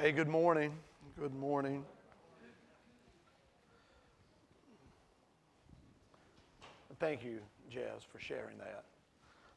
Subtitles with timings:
[0.00, 0.78] Hey, good morning.
[1.18, 1.84] Good morning.
[7.00, 8.84] Thank you, Jazz, for sharing that.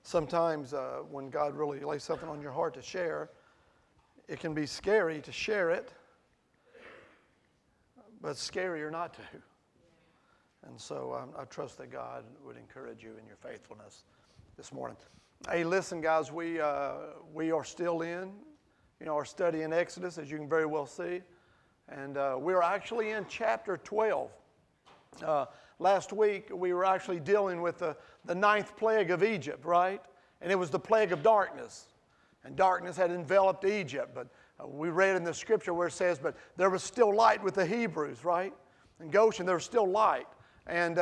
[0.02, 3.30] Sometimes uh, when God really lays something on your heart to share,
[4.28, 5.94] it can be scary to share it,
[8.20, 9.22] but scarier not to.
[10.66, 14.06] And so um, I trust that God would encourage you in your faithfulness
[14.58, 14.98] this morning.
[15.48, 16.94] Hey, listen, guys, we, uh,
[17.32, 18.32] we are still in,
[19.02, 21.22] you know, our study in Exodus, as you can very well see.
[21.90, 24.30] And uh, we're actually in chapter 12.
[25.26, 25.46] Uh,
[25.80, 30.04] last week, we were actually dealing with the, the ninth plague of Egypt, right?
[30.40, 31.88] And it was the plague of darkness.
[32.44, 34.12] And darkness had enveloped Egypt.
[34.14, 34.28] But
[34.60, 37.56] uh, we read in the scripture where it says, but there was still light with
[37.56, 38.54] the Hebrews, right?
[39.00, 40.28] In Goshen, there was still light.
[40.68, 41.00] And,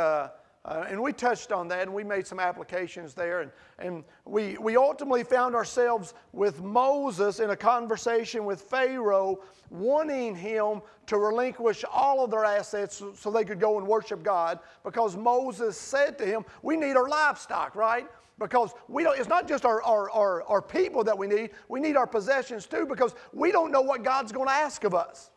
[0.70, 3.42] uh, and we touched on that and we made some applications there.
[3.42, 9.40] And, and we, we ultimately found ourselves with Moses in a conversation with Pharaoh,
[9.72, 14.22] wanting him to relinquish all of their assets so, so they could go and worship
[14.22, 18.08] God because Moses said to him, We need our livestock, right?
[18.38, 21.82] because we don't, it's not just our, our, our, our, people that we need, we
[21.82, 25.30] need our possessions too because we don't know what God's going to ask of us.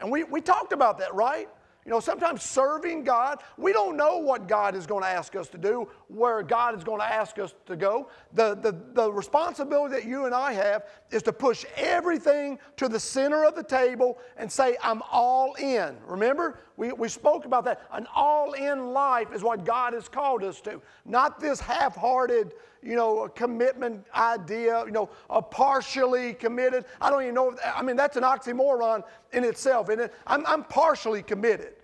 [0.00, 1.50] And we, we talked about that, right?
[1.88, 5.48] You know, sometimes serving God, we don't know what God is going to ask us
[5.48, 8.10] to do, where God is going to ask us to go.
[8.34, 13.00] The, the, the responsibility that you and I have is to push everything to the
[13.00, 15.96] center of the table and say, I'm all in.
[16.06, 16.60] Remember?
[16.76, 17.80] We, we spoke about that.
[17.90, 22.52] An all in life is what God has called us to, not this half hearted,
[22.82, 26.84] you know, commitment idea, you know, a partially committed.
[27.00, 27.56] I don't even know.
[27.64, 29.88] I mean, that's an oxymoron in itself.
[29.88, 31.76] And it, I'm, I'm partially committed.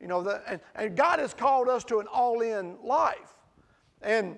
[0.00, 3.34] You know, the, and, and God has called us to an all in life.
[4.02, 4.36] And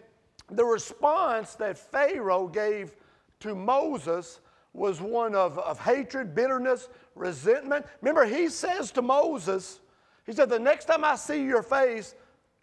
[0.51, 2.95] the response that Pharaoh gave
[3.41, 4.41] to Moses
[4.73, 7.87] was one of, of hatred, bitterness, resentment.
[8.01, 9.81] Remember, he says to Moses,
[10.25, 12.15] he said, The next time I see your face,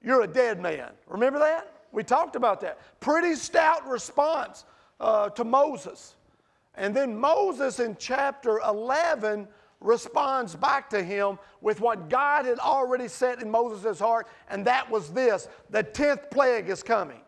[0.01, 0.91] you're a dead man.
[1.07, 1.71] Remember that?
[1.91, 2.79] We talked about that.
[2.99, 4.65] Pretty stout response
[4.99, 6.15] uh, to Moses.
[6.75, 9.47] And then Moses in chapter 11
[9.85, 14.89] responds back to him with what God had already set in Moses' heart, and that
[14.89, 17.21] was this the 10th plague is coming.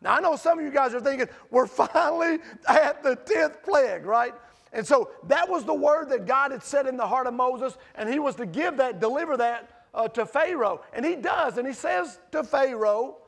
[0.00, 4.04] Now, I know some of you guys are thinking, we're finally at the 10th plague,
[4.04, 4.34] right?
[4.72, 7.78] And so that was the word that God had set in the heart of Moses,
[7.94, 10.82] and he was to give that, deliver that uh, to Pharaoh.
[10.92, 13.18] And he does, and he says to Pharaoh,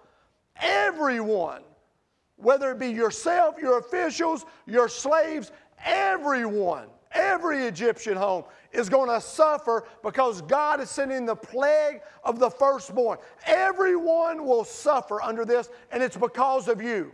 [0.57, 1.63] everyone,
[2.37, 5.53] whether it be yourself, your officials, your slaves,
[5.85, 12.39] everyone, every Egyptian home is going to suffer because God is sending the plague of
[12.39, 13.19] the firstborn.
[13.47, 17.13] Everyone will suffer under this, and it's because of you.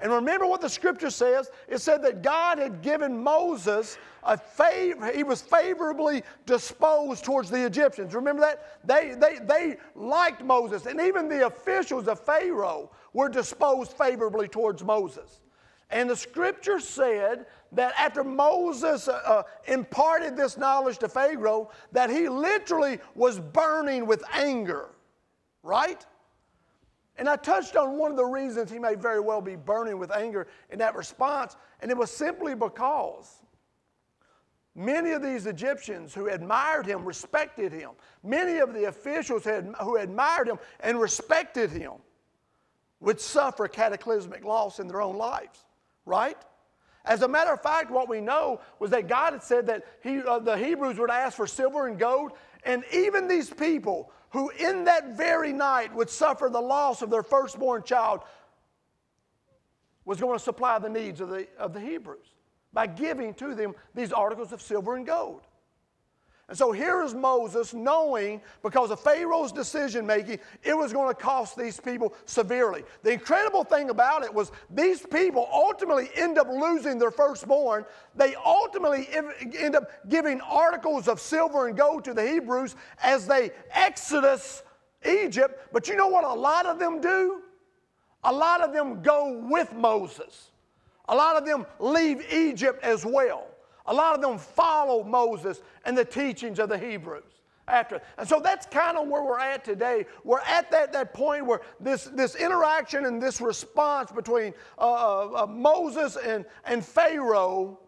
[0.00, 1.50] And remember what the scripture says?
[1.66, 7.64] It said that God had given Moses a favor, he was favorably disposed towards the
[7.64, 8.14] Egyptians.
[8.14, 8.78] Remember that?
[8.84, 14.84] They, they, they liked Moses, and even the officials of Pharaoh were disposed favorably towards
[14.84, 15.40] Moses.
[15.90, 22.10] And the scripture said that after Moses uh, uh, imparted this knowledge to Pharaoh, that
[22.10, 24.90] he literally was burning with anger,
[25.62, 26.04] right?
[27.16, 30.12] And I touched on one of the reasons he may very well be burning with
[30.12, 33.42] anger in that response, and it was simply because
[34.74, 37.90] many of these Egyptians who admired him respected him.
[38.22, 39.44] Many of the officials
[39.82, 41.94] who admired him and respected him
[43.00, 45.64] would suffer cataclysmic loss in their own lives,
[46.08, 46.36] right?
[47.04, 50.18] As a matter of fact, what we know was that God had said that he,
[50.18, 52.32] uh, the Hebrews would ask for silver and gold,
[52.64, 57.22] and even these people who in that very night would suffer the loss of their
[57.22, 58.20] firstborn child
[60.04, 62.34] was going to supply the needs of the, of the Hebrews
[62.72, 65.42] by giving to them these articles of silver and gold.
[66.48, 71.20] And so here is Moses knowing because of Pharaoh's decision making, it was going to
[71.20, 72.84] cost these people severely.
[73.02, 77.84] The incredible thing about it was these people ultimately end up losing their firstborn.
[78.16, 83.50] They ultimately end up giving articles of silver and gold to the Hebrews as they
[83.72, 84.62] exodus
[85.06, 85.68] Egypt.
[85.70, 87.42] But you know what a lot of them do?
[88.24, 90.50] A lot of them go with Moses.
[91.10, 93.48] A lot of them leave Egypt as well.
[93.88, 97.24] A lot of them follow Moses and the teachings of the Hebrews
[97.66, 98.00] after.
[98.16, 100.06] And so that's kind of where we're at today.
[100.24, 105.42] We're at that, that point where this, this interaction and this response between uh, uh,
[105.42, 107.78] uh Moses and, and Pharaoh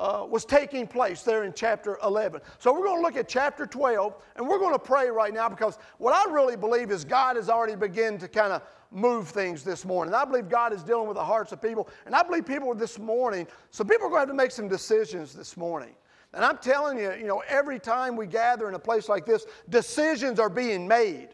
[0.00, 2.40] uh, was taking place there in chapter 11.
[2.58, 5.48] So we're going to look at chapter 12 and we're going to pray right now
[5.48, 9.62] because what I really believe is God has already begun to kind of move things
[9.62, 10.14] this morning.
[10.14, 11.86] I believe God is dealing with the hearts of people.
[12.06, 14.68] And I believe people this morning, some people are going to have to make some
[14.68, 15.94] decisions this morning.
[16.32, 19.44] And I'm telling you, you know, every time we gather in a place like this,
[19.68, 21.28] decisions are being made.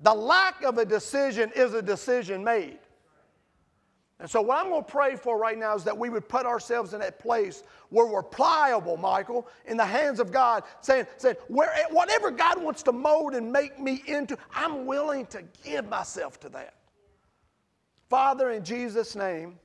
[0.00, 2.78] The lack of a decision is a decision made.
[4.20, 6.44] And so, what I'm going to pray for right now is that we would put
[6.44, 11.36] ourselves in that place where we're pliable, Michael, in the hands of God, saying, saying
[11.46, 16.40] where, whatever God wants to mold and make me into, I'm willing to give myself
[16.40, 16.74] to that.
[18.08, 19.58] Father, in Jesus' name,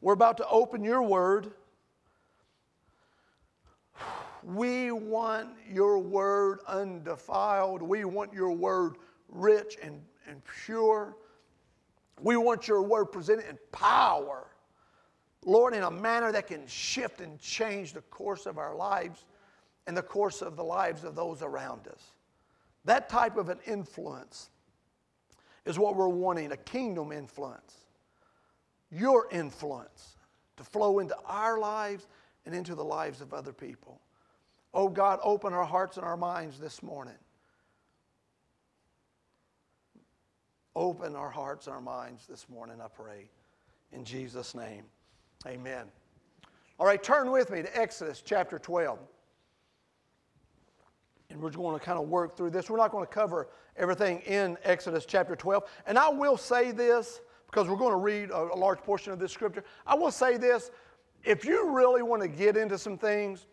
[0.00, 1.50] we're about to open your word.
[4.44, 7.82] We want your word undefiled.
[7.82, 8.98] We want your word
[9.28, 11.16] rich and, and pure.
[12.20, 14.46] We want your word presented in power.
[15.44, 19.24] Lord, in a manner that can shift and change the course of our lives
[19.86, 22.02] and the course of the lives of those around us.
[22.84, 24.50] That type of an influence
[25.64, 27.74] is what we're wanting a kingdom influence.
[28.90, 30.16] Your influence
[30.56, 32.06] to flow into our lives
[32.46, 34.00] and into the lives of other people.
[34.72, 37.14] Oh God, open our hearts and our minds this morning
[40.76, 43.30] Open our hearts and our minds this morning, I pray.
[43.92, 44.82] In Jesus' name,
[45.46, 45.86] amen.
[46.78, 48.98] All right, turn with me to Exodus chapter 12.
[51.30, 52.68] And we're going to kind of work through this.
[52.68, 55.64] We're not going to cover everything in Exodus chapter 12.
[55.86, 59.32] And I will say this because we're going to read a, large portion of this
[59.32, 59.64] scripture.
[59.86, 60.70] I will say this
[61.24, 63.46] if you really want to get into some things,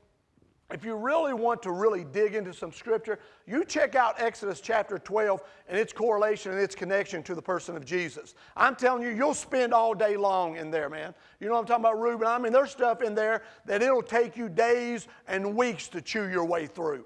[0.72, 4.98] if you really want to really dig into some scripture, you check out Exodus chapter
[4.98, 8.34] 12 and its correlation and its connection to the person of Jesus.
[8.56, 11.14] I'm telling you, you'll spend all day long in there, man.
[11.40, 12.28] You know what I'm talking about, Reuben?
[12.28, 16.30] I mean, there's stuff in there that it'll take you days and weeks to chew
[16.30, 17.06] your way through.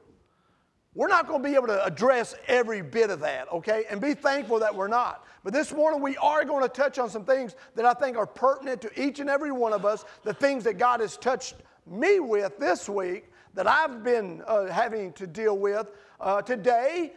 [0.94, 3.84] We're not going to be able to address every bit of that, okay?
[3.90, 5.26] And be thankful that we're not.
[5.44, 8.26] But this morning we are going to touch on some things that I think are
[8.26, 11.56] pertinent to each and every one of us, the things that God has touched
[11.86, 15.88] me with this week that I've been uh, having to deal with.
[16.20, 17.14] Uh, today,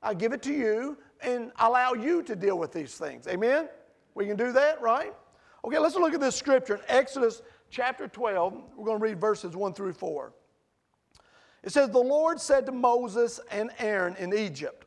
[0.00, 3.26] I give it to you and allow you to deal with these things.
[3.26, 3.68] Amen?
[4.14, 5.12] We can do that, right?
[5.64, 8.62] Okay, let's look at this scripture in Exodus chapter 12.
[8.76, 10.32] We're going to read verses 1 through 4.
[11.64, 14.86] It says, The Lord said to Moses and Aaron in Egypt,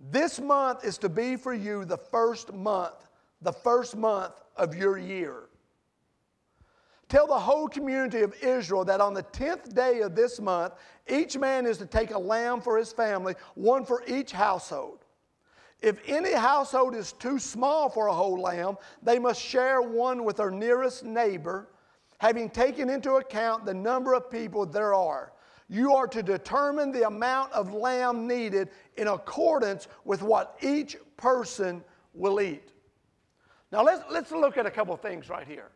[0.00, 3.06] This month is to be for you the first month,
[3.42, 5.49] the first month of your year.
[7.10, 10.74] Tell the whole community of Israel that on the 10th day of this month,
[11.08, 15.04] each man is to take a lamb for his family, one for each household.
[15.80, 20.36] If any household is too small for a whole lamb, they must share one with
[20.36, 21.70] their nearest neighbor,
[22.18, 25.32] having taken into account the number of people there are.
[25.68, 31.82] You are to determine the amount of lamb needed in accordance with what each person
[32.14, 32.70] will eat.
[33.72, 35.72] Now, let's, let's look at a couple of things right here.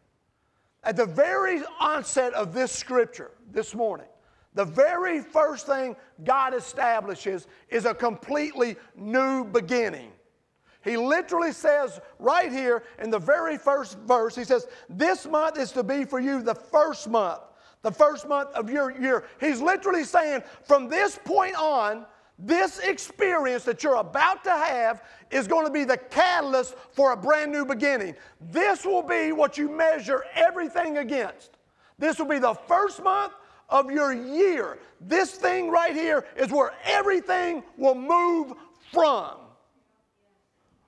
[0.84, 4.06] At the very onset of this scripture this morning,
[4.54, 10.12] the very first thing God establishes is a completely new beginning.
[10.82, 15.72] He literally says right here in the very first verse, he says, This month is
[15.72, 17.40] to be for you the first month,
[17.80, 19.24] the first month of your year.
[19.40, 22.04] He's literally saying, From this point on,
[22.38, 27.16] this experience that you're about to have is going to be the catalyst for a
[27.16, 28.14] brand new beginning.
[28.50, 31.58] This will be what you measure everything against.
[31.98, 33.32] This will be the first month
[33.68, 34.78] of your year.
[35.00, 38.52] This thing right here is where everything will move
[38.92, 39.36] from.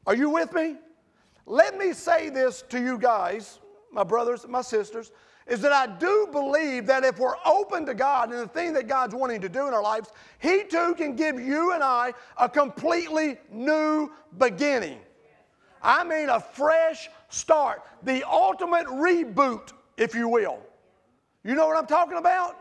[0.06, 0.76] Are you with me?
[1.46, 3.60] Let me say this to you guys,
[3.92, 5.12] my brothers, my sisters
[5.46, 8.88] is that I do believe that if we're open to God and the thing that
[8.88, 12.48] God's wanting to do in our lives, He too can give you and I a
[12.48, 14.98] completely new beginning.
[15.82, 20.58] I mean, a fresh start, the ultimate reboot, if you will.
[21.44, 22.58] You know what I'm talking about?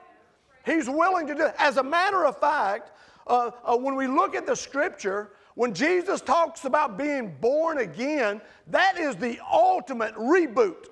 [0.64, 1.56] He's willing to do it.
[1.58, 2.92] As a matter of fact,
[3.26, 8.42] uh, uh, when we look at the scripture, when Jesus talks about being born again,
[8.68, 10.86] that is the ultimate reboot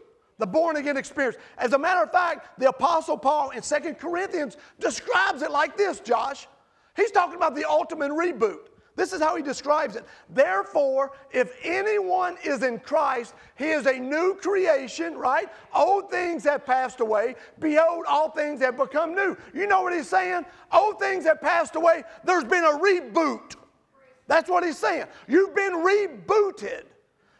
[0.43, 1.38] the born again experience.
[1.57, 6.01] As a matter of fact, the Apostle Paul in Second Corinthians describes it like this,
[6.01, 6.50] Josh.
[6.97, 8.67] He's talking about the ultimate reboot.
[8.97, 10.03] This is how he describes it.
[10.29, 15.47] Therefore, if anyone is in Christ, he is a new creation, right?
[15.73, 17.35] Old things have passed away.
[17.59, 19.38] Behold, all things have become new.
[19.53, 20.45] You know what he's saying?
[20.73, 22.03] Old things have passed away.
[22.25, 23.55] There's been a reboot.
[24.27, 25.05] That's what he's saying.
[25.25, 26.83] You've been rebooted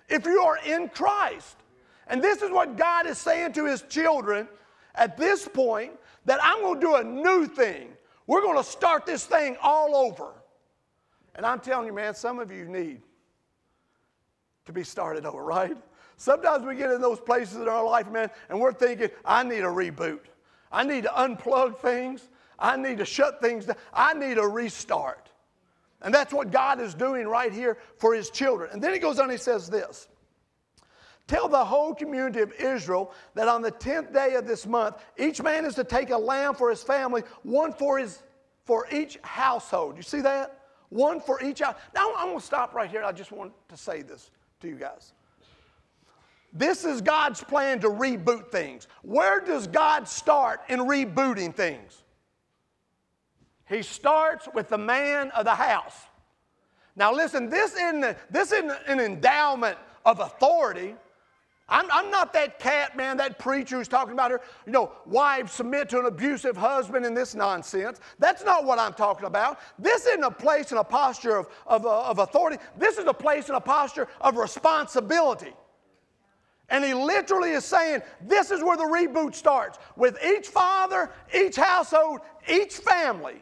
[0.08, 1.58] if you are in Christ.
[2.14, 4.48] And this is what God is saying to his children
[4.94, 5.94] at this point
[6.26, 7.90] that I'm going to do a new thing.
[8.28, 10.28] We're going to start this thing all over.
[11.34, 13.02] And I'm telling you, man, some of you need
[14.68, 15.76] to be started over, right?
[16.18, 19.62] Sometimes we get in those places in our life, man, and we're thinking, I need
[19.62, 20.20] a reboot.
[20.72, 22.30] I need to unplug things.
[22.60, 23.78] I need to shut things down.
[23.92, 25.32] I need a restart.
[26.04, 28.70] And that's what God is doing right here for his children.
[28.72, 30.10] And then he goes on, and he says this
[31.28, 35.42] Tell the whole community of Israel that on the 10th day of this month, each
[35.42, 38.22] man is to take a lamb for his family, one for, his,
[38.66, 39.96] for each household.
[39.96, 40.60] You see that?
[40.90, 41.76] One for each house.
[41.96, 43.04] Now I'm going to stop right here.
[43.04, 45.14] I just want to say this to you guys.
[46.52, 48.88] This is God's plan to reboot things.
[49.02, 52.04] Where does God start in rebooting things?
[53.68, 55.96] He starts with the man of the house.
[56.96, 60.96] Now, listen, this isn't, this isn't an endowment of authority.
[61.70, 65.54] I'm, I'm, not that cat, man, that preacher who's talking about her, you know, wives
[65.54, 68.02] submit to an abusive husband and this nonsense.
[68.20, 69.60] That's not what I'm talking about.
[69.80, 72.58] This isn't a place and a posture of, of, uh, of authority.
[72.78, 75.54] This is a place and a posture of responsibility.
[76.70, 81.56] And he literally is saying this is where the reboot starts with each father, each
[81.56, 83.42] household, each family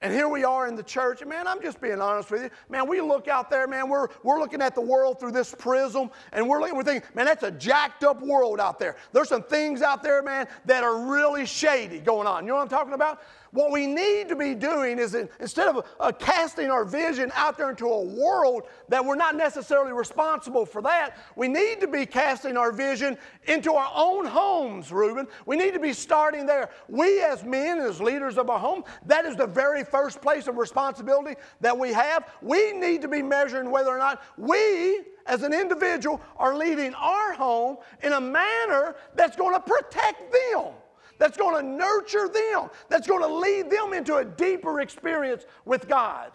[0.00, 1.22] and here we are in the church.
[1.22, 2.50] And man, I'm just being honest with you.
[2.68, 6.10] Man, we look out there, man, we're, we're looking at the world through this prism,
[6.32, 8.94] and we're looking, we're thinking, man, that's a jacked up world out there.
[9.12, 12.44] There's some things out there, man, that are really shady going on.
[12.44, 13.22] You know what I'm talking about?
[13.52, 17.70] What we need to be doing is instead of uh, casting our vision out there
[17.70, 22.56] into a world that we're not necessarily responsible for that, we need to be casting
[22.56, 25.26] our vision into our own homes, Reuben.
[25.46, 26.70] We need to be starting there.
[26.88, 30.56] We, as men, as leaders of our home, that is the very first place of
[30.58, 32.30] responsibility that we have.
[32.42, 37.32] We need to be measuring whether or not we, as an individual, are leading our
[37.32, 40.72] home in a manner that's going to protect them
[41.18, 45.88] that's going to nurture them, that's going to lead them into a deeper experience with
[45.88, 46.32] God.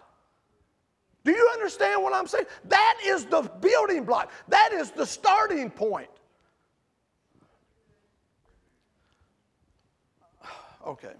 [1.24, 2.44] Do you understand what I'm saying?
[2.66, 6.10] That is the building block, that is the starting point.
[10.86, 11.14] Okay.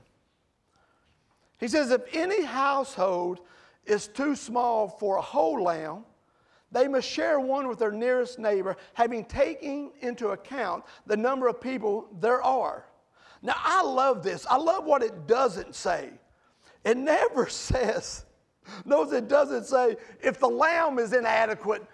[1.58, 3.40] He says, if any household
[3.86, 6.04] is too small for a whole lamb,
[6.70, 11.60] they must share one with their nearest neighbor, having taken into account the number of
[11.62, 12.84] people there are.
[13.44, 14.46] Now, I love this.
[14.48, 16.08] I love what it doesn't say.
[16.82, 18.24] It never says,
[18.84, 21.86] notice it doesn't say, if the lamb is inadequate,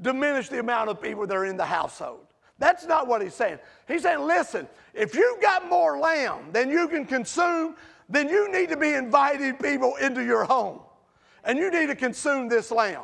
[0.00, 2.26] diminish the amount of people that are in the household.
[2.58, 3.58] That's not what he's saying.
[3.86, 7.76] He's saying, listen, if you've got more lamb than you can consume,
[8.08, 10.80] then you need to be inviting people into your home.
[11.44, 13.02] And you need to consume this lamb.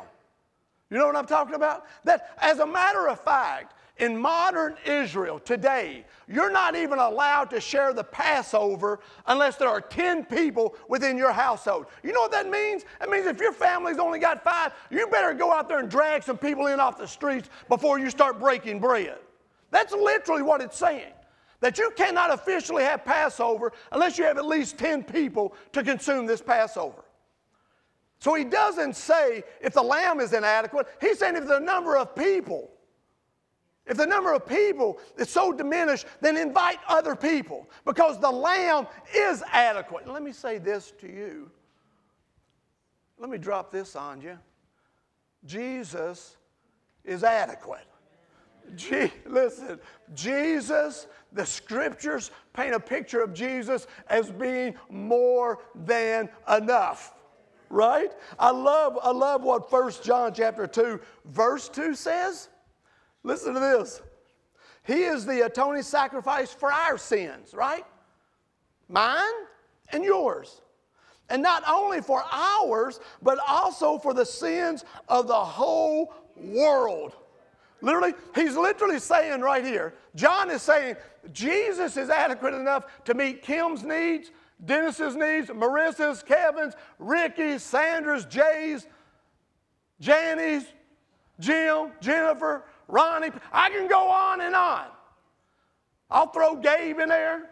[0.89, 1.85] You know what I'm talking about?
[2.03, 7.61] That, as a matter of fact, in modern Israel today, you're not even allowed to
[7.61, 11.85] share the Passover unless there are 10 people within your household.
[12.01, 12.85] You know what that means?
[13.01, 16.23] It means if your family's only got five, you better go out there and drag
[16.23, 19.17] some people in off the streets before you start breaking bread.
[19.69, 21.13] That's literally what it's saying.
[21.59, 26.25] That you cannot officially have Passover unless you have at least 10 people to consume
[26.25, 27.05] this Passover.
[28.19, 32.15] So he doesn't say if the lamb is inadequate, he's saying if the number of
[32.15, 32.72] people
[33.85, 38.87] if the number of people is so diminished, then invite other people because the lamb
[39.13, 40.05] is adequate.
[40.05, 41.51] And let me say this to you.
[43.17, 44.37] Let me drop this on you.
[45.45, 46.37] Jesus
[47.03, 47.85] is adequate.
[48.75, 49.79] Je- listen,
[50.13, 57.13] Jesus, the scriptures paint a picture of Jesus as being more than enough.
[57.69, 58.11] Right?
[58.39, 62.49] I love, I love what 1 John chapter 2, verse 2 says.
[63.23, 64.01] Listen to this.
[64.83, 67.85] He is the atoning sacrifice for our sins, right?
[68.89, 69.23] Mine
[69.91, 70.61] and yours.
[71.29, 77.15] And not only for ours, but also for the sins of the whole world.
[77.81, 80.95] Literally, he's literally saying right here, John is saying,
[81.31, 84.31] Jesus is adequate enough to meet Kim's needs,
[84.65, 88.87] Dennis's needs, Marissa's, Kevin's, Ricky's, Sandra's, Jay's,
[89.99, 90.65] Janny's,
[91.39, 93.31] Jim, Jennifer, Ronnie.
[93.51, 94.85] I can go on and on.
[96.09, 97.49] I'll throw Gabe in there,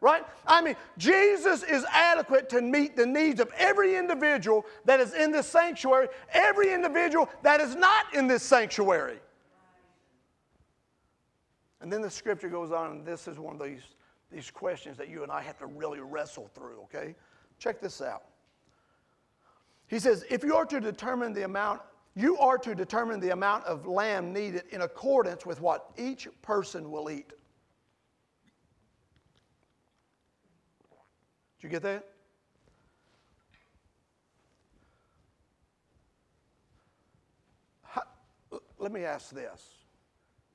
[0.00, 0.24] right?
[0.46, 5.30] I mean, Jesus is adequate to meet the needs of every individual that is in
[5.30, 9.18] this sanctuary, every individual that is not in this sanctuary.
[11.80, 13.82] And then the scripture goes on, and this is one of these,
[14.30, 17.14] these questions that you and I have to really wrestle through, okay?
[17.58, 18.24] Check this out.
[19.86, 21.80] He says, if you are to determine the amount
[22.16, 26.90] you are to determine the amount of lamb needed in accordance with what each person
[26.90, 27.28] will eat.
[31.58, 32.08] Did you get that?
[37.82, 38.02] How,
[38.78, 39.62] let me ask this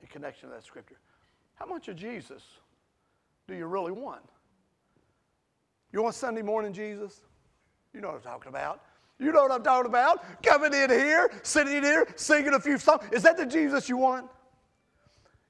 [0.00, 0.98] in connection to that scripture.
[1.54, 2.42] How much of Jesus
[3.46, 4.24] do you really want?
[5.92, 7.20] You want Sunday morning Jesus?
[7.94, 8.80] You know what I'm talking about.
[9.22, 10.42] You know what I'm talking about.
[10.42, 13.04] Coming in here, sitting in here, singing a few songs.
[13.12, 14.26] Is that the Jesus you want?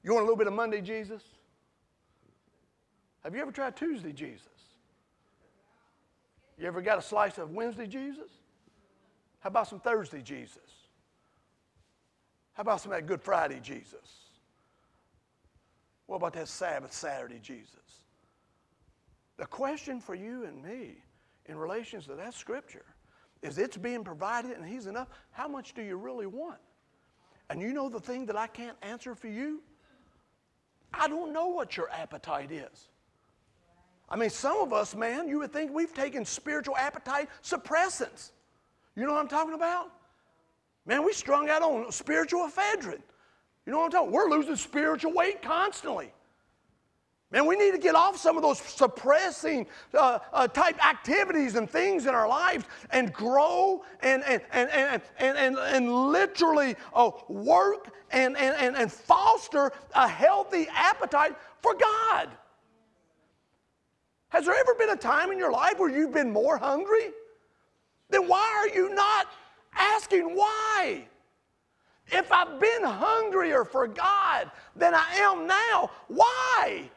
[0.03, 1.23] You want a little bit of Monday Jesus?
[3.23, 4.47] Have you ever tried Tuesday Jesus?
[6.57, 8.29] You ever got a slice of Wednesday Jesus?
[9.39, 10.57] How about some Thursday Jesus?
[12.53, 14.29] How about some that Good Friday Jesus?
[16.05, 18.03] What about that Sabbath Saturday Jesus?
[19.37, 20.97] The question for you and me
[21.47, 22.85] in relation to that scripture
[23.43, 25.09] is it's being provided and He's enough.
[25.31, 26.59] How much do you really want?
[27.49, 29.61] And you know the thing that I can't answer for you?
[30.93, 32.89] I don't know what your appetite is.
[34.09, 38.31] I mean, some of us, man, you would think we've taken spiritual appetite suppressants.
[38.95, 39.91] You know what I'm talking about?
[40.85, 43.01] Man, we strung out on spiritual ephedrine.
[43.65, 44.11] You know what I'm talking?
[44.11, 46.11] We're losing spiritual weight constantly.
[47.33, 51.67] Man, we need to get off some of those suppressing uh, uh, type activities and
[51.67, 57.09] things in our lives and grow and, and, and, and, and, and, and literally uh,
[57.27, 62.29] work and, and, and foster a healthy appetite for God.
[64.29, 67.13] Has there ever been a time in your life where you've been more hungry?
[68.11, 69.25] Then why are you not
[69.73, 71.07] asking why?
[72.11, 76.91] If I've been hungrier for God than I am now, why?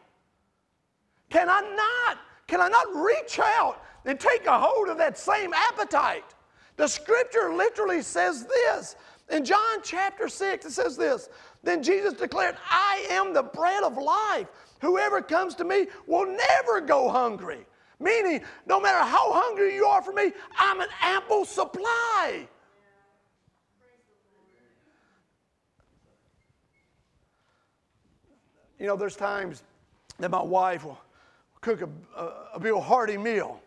[1.30, 2.18] Can I not?
[2.46, 6.24] Can I not reach out and take a hold of that same appetite?
[6.76, 8.96] The scripture literally says this.
[9.30, 11.28] In John chapter 6, it says this.
[11.62, 14.46] Then Jesus declared, I am the bread of life.
[14.80, 17.66] Whoever comes to me will never go hungry.
[17.98, 22.46] Meaning, no matter how hungry you are for me, I'm an ample supply.
[28.78, 29.62] You know, there's times
[30.18, 30.98] that my wife will
[31.66, 33.60] cook a, a, a real hearty meal.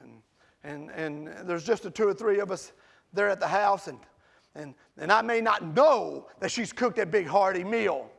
[0.00, 0.22] And,
[0.64, 2.72] and, and there's just the two or three of us
[3.12, 3.98] there at the house, and,
[4.54, 8.10] and, and I may not know that she's cooked that big hearty meal.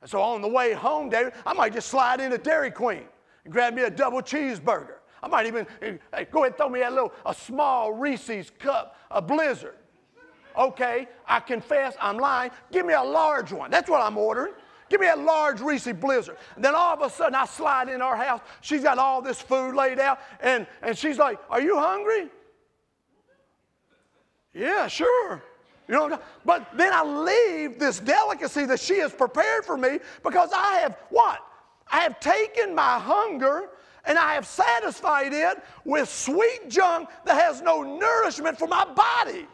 [0.00, 3.04] And so on the way home, David, I might just slide into Dairy Queen
[3.44, 4.94] and grab me a double cheeseburger.
[5.22, 5.98] I might even hey,
[6.30, 9.76] go ahead and throw me a little, a small Reese's cup, a blizzard.
[10.56, 12.50] Okay, I confess I'm lying.
[12.72, 13.70] Give me a large one.
[13.70, 14.54] That's what I'm ordering.
[14.88, 16.36] Give me a large Reese Blizzard.
[16.56, 18.40] And then all of a sudden I slide in our house.
[18.60, 20.20] She's got all this food laid out.
[20.40, 22.28] And, and she's like, Are you hungry?
[24.54, 25.42] Yeah, sure.
[25.86, 30.50] You know, but then I leave this delicacy that she has prepared for me because
[30.54, 31.40] I have what?
[31.90, 33.70] I have taken my hunger
[34.04, 39.46] and I have satisfied it with sweet junk that has no nourishment for my body.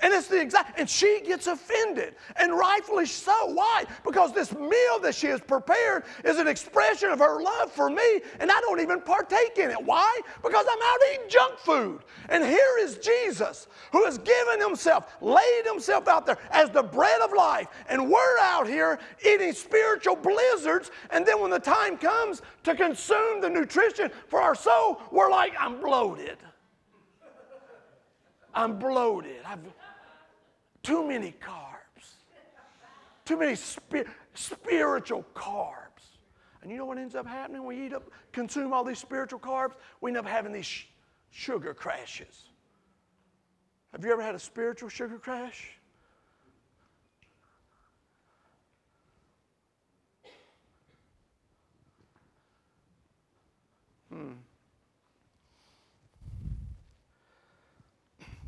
[0.00, 3.52] And it's the exact, and she gets offended, and rightfully so.
[3.52, 3.84] Why?
[4.04, 8.20] Because this meal that she has prepared is an expression of her love for me,
[8.38, 9.84] and I don't even partake in it.
[9.84, 10.20] Why?
[10.40, 12.04] Because I'm out eating junk food.
[12.28, 17.20] And here is Jesus, who has given himself, laid himself out there as the bread
[17.20, 22.40] of life, and we're out here eating spiritual blizzards, and then when the time comes
[22.62, 26.38] to consume the nutrition for our soul, we're like, I'm bloated.
[28.54, 29.42] I'm bloated.
[29.46, 29.60] I've,
[30.82, 32.14] too many carbs,
[33.24, 33.56] too many
[34.34, 35.84] spiritual carbs.
[36.62, 37.64] And you know what ends up happening?
[37.64, 40.84] We eat up, consume all these spiritual carbs, we end up having these sh-
[41.30, 42.44] sugar crashes.
[43.92, 45.78] Have you ever had a spiritual sugar crash?
[54.12, 54.32] Hmm.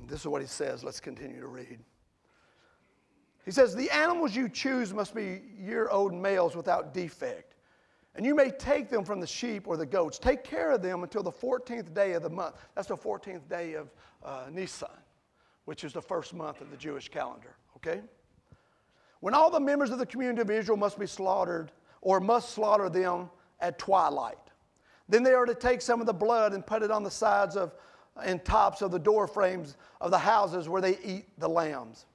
[0.06, 0.82] This is what he says.
[0.82, 1.78] Let's continue to read.
[3.50, 7.56] He says, The animals you choose must be year old males without defect.
[8.14, 10.20] And you may take them from the sheep or the goats.
[10.20, 12.54] Take care of them until the 14th day of the month.
[12.76, 13.90] That's the 14th day of
[14.24, 14.88] uh, Nisan,
[15.64, 18.02] which is the first month of the Jewish calendar, okay?
[19.18, 22.88] When all the members of the community of Israel must be slaughtered or must slaughter
[22.88, 24.38] them at twilight.
[25.08, 27.56] Then they are to take some of the blood and put it on the sides
[27.56, 27.74] of
[28.22, 32.06] and tops of the door frames of the houses where they eat the lambs.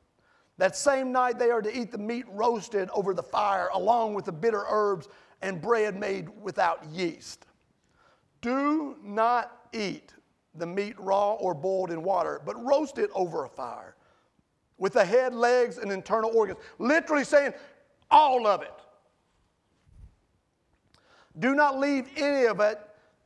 [0.57, 4.25] That same night, they are to eat the meat roasted over the fire, along with
[4.25, 5.07] the bitter herbs
[5.41, 7.45] and bread made without yeast.
[8.41, 10.13] Do not eat
[10.55, 13.95] the meat raw or boiled in water, but roast it over a fire
[14.77, 16.59] with the head, legs, and internal organs.
[16.79, 17.53] Literally saying,
[18.09, 18.73] all of it.
[21.39, 22.79] Do not leave any of it,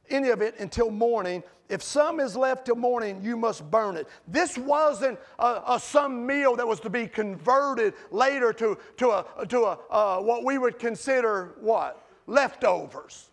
[0.10, 4.08] any of it until morning if some is left till morning, you must burn it.
[4.28, 9.46] This wasn't a, a some meal that was to be converted later to, to, a,
[9.48, 12.06] to a, uh, what we would consider what?
[12.30, 13.30] leftovers.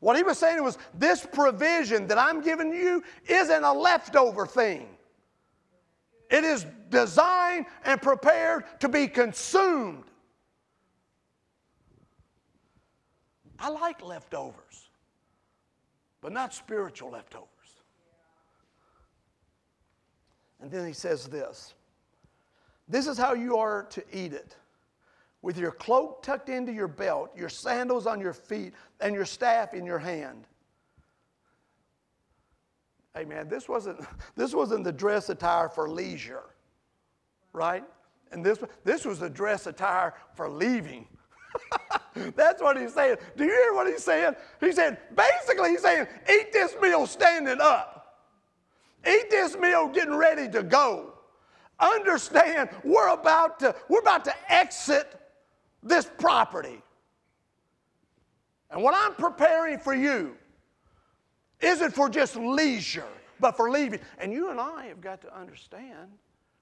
[0.00, 4.88] What he was saying was, this provision that I'm giving you isn't a leftover thing.
[6.30, 10.04] It is designed and prepared to be consumed.
[13.58, 14.83] I like leftovers,
[16.24, 17.48] but not spiritual leftovers.
[20.58, 21.74] And then he says this
[22.88, 24.56] This is how you are to eat it
[25.42, 29.74] with your cloak tucked into your belt, your sandals on your feet, and your staff
[29.74, 30.46] in your hand.
[33.14, 34.00] Hey man, this wasn't,
[34.34, 36.44] this wasn't the dress attire for leisure,
[37.52, 37.84] right?
[38.32, 41.06] And this, this was the dress attire for leaving.
[42.36, 43.16] That's what he's saying.
[43.36, 44.34] Do you hear what he's saying?
[44.60, 48.24] He said, basically, he's saying, eat this meal standing up.
[49.06, 51.14] Eat this meal getting ready to go.
[51.78, 55.20] Understand, we're about to, we're about to exit
[55.82, 56.80] this property.
[58.70, 60.36] And what I'm preparing for you
[61.60, 63.06] isn't for just leisure,
[63.40, 64.00] but for leaving.
[64.18, 66.10] And you and I have got to understand,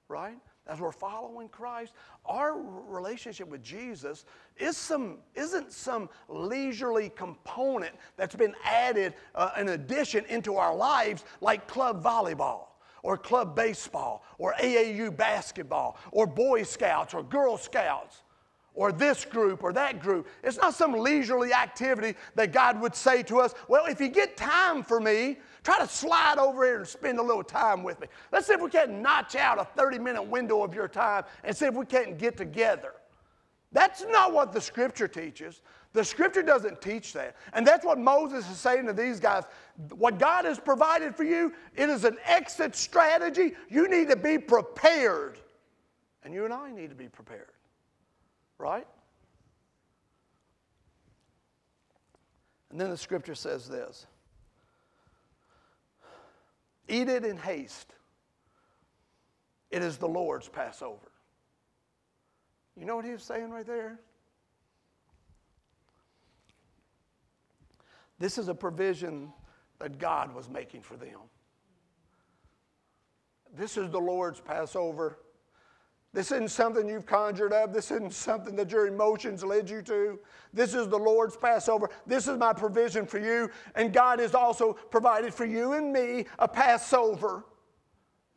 [0.07, 0.37] right?
[0.65, 1.93] As we're following Christ,
[2.25, 4.23] our relationship with Jesus
[4.57, 11.25] is some, isn't some leisurely component that's been added, uh, an addition into our lives,
[11.41, 12.67] like club volleyball
[13.01, 18.23] or club baseball or AAU basketball or Boy Scouts or Girl Scouts
[18.73, 20.27] or this group or that group.
[20.43, 24.37] It's not some leisurely activity that God would say to us, well, if you get
[24.37, 28.07] time for me, try to slide over here and spend a little time with me.
[28.31, 31.55] Let's see if we can't notch out a 30 minute window of your time and
[31.55, 32.93] see if we can't get together.
[33.71, 35.61] That's not what the scripture teaches.
[35.93, 37.35] The scripture doesn't teach that.
[37.53, 39.43] And that's what Moses is saying to these guys.
[39.95, 43.53] What God has provided for you, it is an exit strategy.
[43.69, 45.39] You need to be prepared.
[46.23, 47.51] And you and I need to be prepared.
[48.57, 48.87] Right?
[52.71, 54.07] And then the scripture says this
[56.93, 57.95] Eat it in haste.
[59.71, 61.11] It is the Lord's Passover.
[62.77, 63.99] You know what he saying right there?
[68.19, 69.33] This is a provision
[69.79, 71.17] that God was making for them.
[73.57, 75.17] This is the Lord's Passover.
[76.13, 77.73] This isn't something you've conjured up.
[77.73, 80.19] This isn't something that your emotions led you to.
[80.53, 81.89] This is the Lord's Passover.
[82.05, 83.49] This is my provision for you.
[83.73, 87.45] And God has also provided for you and me a Passover.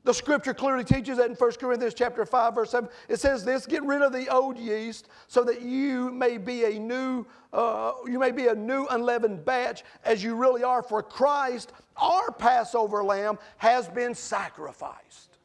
[0.05, 2.89] The scripture clearly teaches that in 1 Corinthians chapter 5, verse 7.
[3.09, 6.79] It says this: get rid of the old yeast so that you may be a
[6.79, 10.81] new, uh, you may be a new unleavened batch as you really are.
[10.81, 15.36] For Christ, our Passover lamb, has been sacrificed.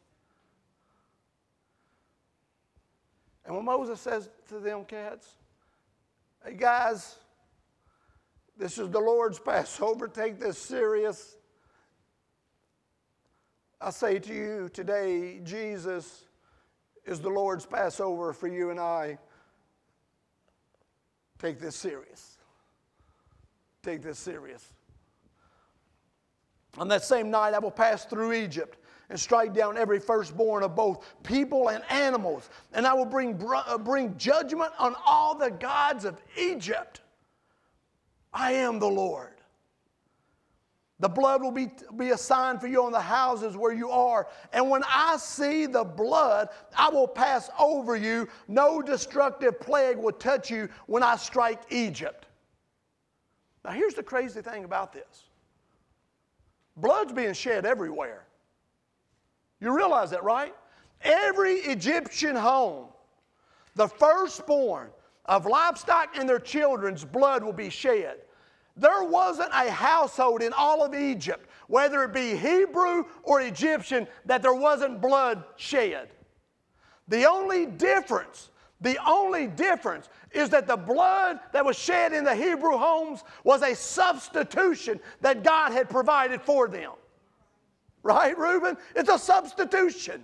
[3.51, 5.27] And when Moses says to them cats,
[6.45, 7.17] hey guys,
[8.57, 11.35] this is the Lord's Passover, take this serious.
[13.81, 16.23] I say to you today, Jesus
[17.05, 19.17] is the Lord's Passover for you and I.
[21.37, 22.37] Take this serious.
[23.83, 24.65] Take this serious.
[26.77, 28.77] On that same night, I will pass through Egypt
[29.11, 32.49] and strike down every firstborn of both people and animals.
[32.73, 37.01] And I will bring, uh, bring judgment on all the gods of Egypt.
[38.33, 39.33] I am the Lord.
[41.01, 44.27] The blood will be, be a sign for you on the houses where you are.
[44.53, 46.47] And when I see the blood,
[46.77, 48.29] I will pass over you.
[48.47, 52.27] No destructive plague will touch you when I strike Egypt.
[53.65, 55.25] Now, here's the crazy thing about this
[56.77, 58.25] blood's being shed everywhere.
[59.61, 60.53] You realize that, right?
[61.01, 62.87] Every Egyptian home,
[63.75, 64.89] the firstborn
[65.25, 68.17] of livestock and their children's blood will be shed.
[68.75, 74.41] There wasn't a household in all of Egypt, whether it be Hebrew or Egyptian, that
[74.41, 76.09] there wasn't blood shed.
[77.07, 82.33] The only difference, the only difference is that the blood that was shed in the
[82.33, 86.91] Hebrew homes was a substitution that God had provided for them.
[88.03, 88.77] Right, Reuben?
[88.95, 90.23] It's a substitution.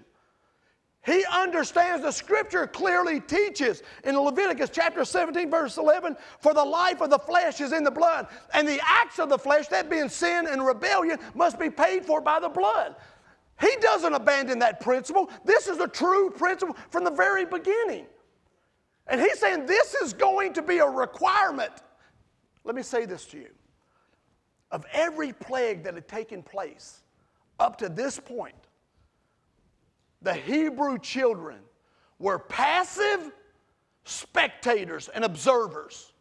[1.06, 7.00] He understands the scripture clearly teaches in Leviticus chapter 17, verse 11 for the life
[7.02, 10.10] of the flesh is in the blood, and the acts of the flesh, that being
[10.10, 12.96] sin and rebellion, must be paid for by the blood.
[13.60, 15.30] He doesn't abandon that principle.
[15.46, 18.06] This is a true principle from the very beginning.
[19.08, 21.72] And he's saying this is going to be a requirement.
[22.66, 23.50] Let me say this to you.
[24.72, 27.04] Of every plague that had taken place,
[27.60, 28.56] up to this point,
[30.22, 31.58] the Hebrew children
[32.20, 33.32] were passive
[34.04, 36.12] spectators and observers.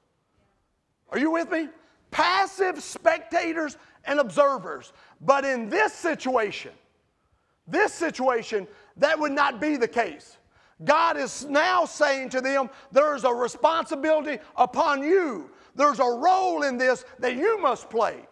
[1.11, 1.69] Are you with me?
[2.11, 4.93] Passive spectators and observers.
[5.21, 6.73] But in this situation,
[7.67, 10.37] this situation, that would not be the case.
[10.85, 15.51] God is now saying to them, there's a responsibility upon you.
[15.75, 18.27] There's a role in this that you must play.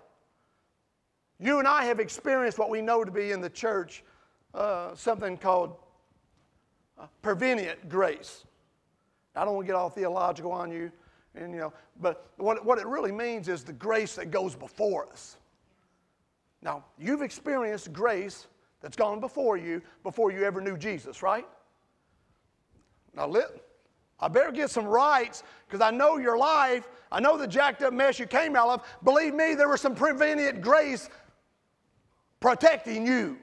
[1.41, 4.05] You and I have experienced what we know to be in the church
[4.55, 5.77] uh, something called
[6.99, 8.45] uh, prevenient grace.
[9.35, 10.93] I don't want to get all theological on you,
[11.35, 15.09] and you know, but what, what it really means is the grace that goes before
[15.09, 15.37] us.
[16.63, 18.47] Now, you've experienced grace
[18.81, 21.47] that's gone before you before you ever knew Jesus, right?
[23.17, 23.47] Now, let,
[24.21, 26.89] I better get some rights because I know your life.
[27.11, 28.87] I know the jacked up mess you came out of.
[29.03, 31.09] Believe me, there was some prevenient grace
[32.45, 33.39] protecting you.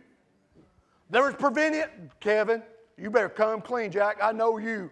[1.10, 2.62] There was prevenient, Kevin,
[3.00, 4.20] you better come clean, Jack.
[4.22, 4.92] I know you.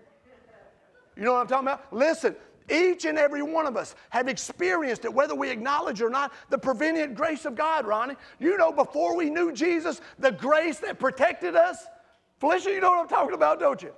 [1.16, 1.94] You know what I'm talking about?
[1.94, 2.36] Listen,
[2.72, 6.58] each and every one of us have experienced it, whether we acknowledge or not, the
[6.58, 8.16] prevenient grace of God, Ronnie.
[8.40, 11.86] You know, before we knew Jesus, the grace that protected us.
[12.40, 13.94] Felicia, you know what I'm talking about, don't you?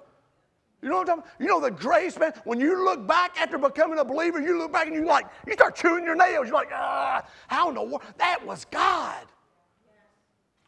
[0.82, 1.32] You know what I'm talking?
[1.39, 2.34] You know the grace, man.
[2.43, 5.54] When you look back after becoming a believer, you look back and you like, you
[5.54, 6.47] start chewing your nails.
[6.47, 8.02] You're like, ah, how in the world?
[8.17, 9.26] That was God.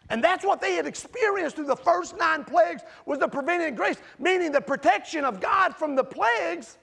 [0.10, 3.98] And that's what they had experienced through the first nine plagues was the prevenient grace,
[4.20, 6.78] meaning the protection of God from the plagues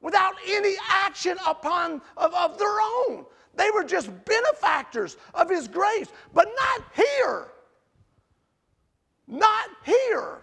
[0.00, 3.24] without any action upon of, of their own.
[3.54, 7.48] They were just benefactors of his grace, but not here.
[9.26, 10.38] Not here.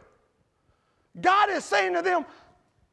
[1.21, 2.25] God is saying to them,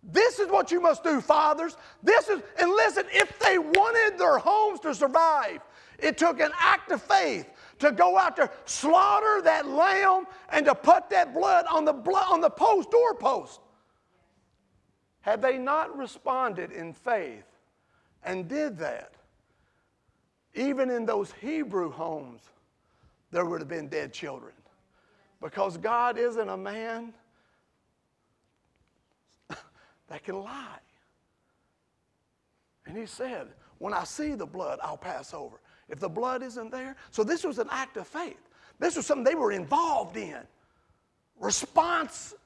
[0.02, 1.76] this is what you must do, fathers.
[2.02, 5.61] This is, and listen, if they wanted their homes to survive,
[5.98, 7.48] it took an act of faith
[7.83, 12.27] to go out there, slaughter that lamb, and to put that blood on the blood
[12.31, 13.61] on the post doorpost.
[15.21, 17.45] Had they not responded in faith
[18.25, 19.12] and did that,
[20.55, 22.42] even in those Hebrew homes,
[23.31, 24.53] there would have been dead children.
[25.40, 27.12] Because God isn't a man
[30.09, 30.79] that can lie.
[32.87, 35.61] And he said, When I see the blood, I'll pass over.
[35.92, 38.48] If the blood isn't there, so this was an act of faith.
[38.78, 40.38] This was something they were involved in,
[41.38, 42.38] responsible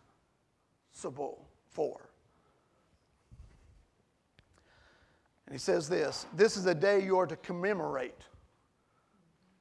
[1.68, 2.00] for.
[5.46, 8.20] And he says this this is a day you are to commemorate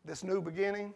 [0.04, 0.95] this new beginning.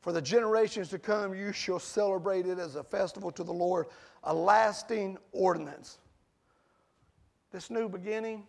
[0.00, 3.86] For the generations to come, you shall celebrate it as a festival to the Lord,
[4.22, 5.98] a lasting ordinance.
[7.50, 8.46] This new beginning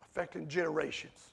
[0.00, 1.32] affecting generations.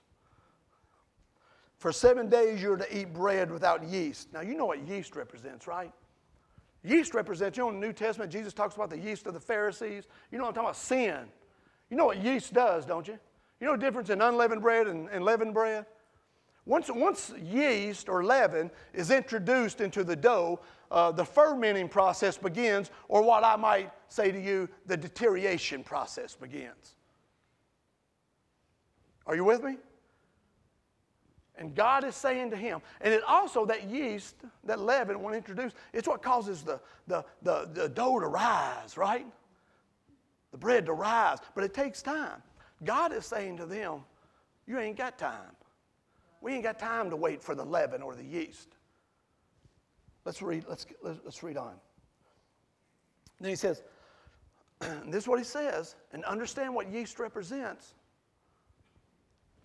[1.86, 4.34] For seven days you're to eat bread without yeast.
[4.34, 5.92] Now, you know what yeast represents, right?
[6.84, 9.40] Yeast represents, you know, in the New Testament, Jesus talks about the yeast of the
[9.40, 10.06] Pharisees.
[10.32, 10.78] You know what I'm talking about?
[10.78, 11.26] Sin.
[11.92, 13.20] You know what yeast does, don't you?
[13.60, 15.86] You know the difference in unleavened bread and, and leavened bread?
[16.66, 22.90] Once, once yeast or leaven is introduced into the dough, uh, the fermenting process begins,
[23.10, 26.96] or what I might say to you, the deterioration process begins.
[29.28, 29.78] Are you with me?
[31.58, 35.76] And God is saying to him, and it also, that yeast, that leaven, when introduced,
[35.94, 39.26] it's what causes the, the, the, the dough to rise, right?
[40.52, 41.38] The bread to rise.
[41.54, 42.42] But it takes time.
[42.84, 44.02] God is saying to them,
[44.68, 45.56] You ain't got time.
[46.42, 48.76] We ain't got time to wait for the leaven or the yeast.
[50.26, 51.76] Let's read, let's, let's read on.
[53.40, 53.82] Then he says,
[54.80, 57.94] this is what he says, and understand what yeast represents.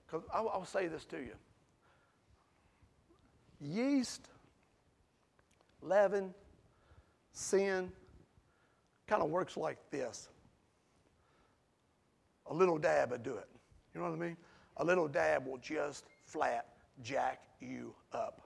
[0.06, 1.32] Because I'll, I'll say this to you
[3.60, 4.28] yeast,
[5.82, 6.34] leaven,
[7.32, 7.90] sin
[9.06, 10.28] kind of works like this.
[12.46, 13.48] A little dab would do it.
[13.94, 14.36] You know what I mean?
[14.78, 16.66] A little dab will just flat
[17.02, 18.42] jack you up.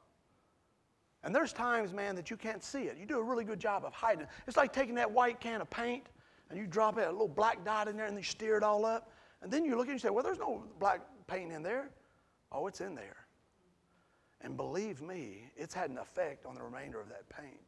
[1.23, 2.99] And there's times, man, that you can't see it.
[2.99, 4.29] You do a really good job of hiding it.
[4.47, 6.05] It's like taking that white can of paint
[6.51, 8.85] and you drop it, a little black dot in there, and you stir it all
[8.85, 9.11] up.
[9.43, 11.91] And then you look and you say, Well, there's no black paint in there.
[12.53, 13.24] Oh, it's in there.
[14.45, 17.61] And believe me, it's had an effect on the remainder of that paint.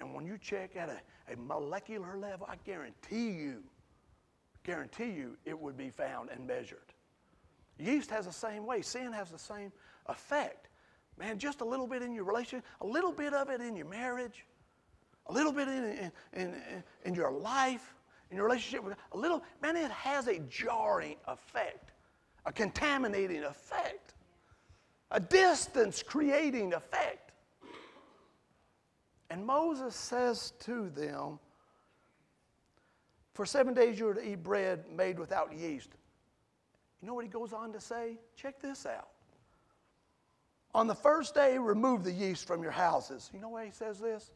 [0.00, 3.62] And when you check at a, a molecular level, I guarantee you,
[4.64, 6.94] guarantee you, it would be found and measured.
[7.78, 8.80] Yeast has the same way.
[8.80, 9.70] Sin has the same
[10.06, 10.68] effect.
[11.18, 13.86] Man, just a little bit in your relationship, a little bit of it in your
[13.86, 14.46] marriage,
[15.26, 16.54] a little bit in, in, in,
[17.04, 17.94] in your life,
[18.30, 21.92] in your relationship with a little, man, it has a jarring effect,
[22.46, 24.14] a contaminating effect
[25.10, 27.32] a distance creating effect.
[29.30, 31.38] And Moses says to them,
[33.34, 35.90] For seven days you are to eat bread made without yeast.
[37.00, 38.18] You know what he goes on to say?
[38.36, 39.08] Check this out.
[40.74, 43.30] On the first day, remove the yeast from your houses.
[43.32, 44.30] You know why he says this?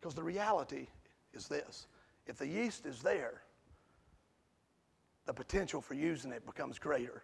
[0.00, 0.86] Because the reality
[1.34, 1.86] is this
[2.26, 3.42] if the yeast is there,
[5.26, 7.22] the potential for using it becomes greater.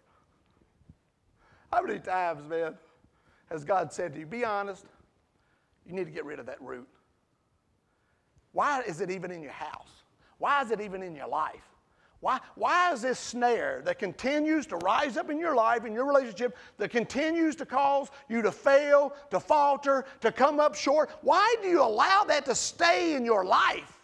[1.77, 2.73] How many times, man,
[3.51, 4.83] has God said to you, be honest,
[5.85, 6.87] you need to get rid of that root?
[8.51, 9.91] Why is it even in your house?
[10.39, 11.69] Why is it even in your life?
[12.19, 16.07] Why, why is this snare that continues to rise up in your life, in your
[16.07, 21.11] relationship, that continues to cause you to fail, to falter, to come up short?
[21.21, 23.96] Why do you allow that to stay in your life?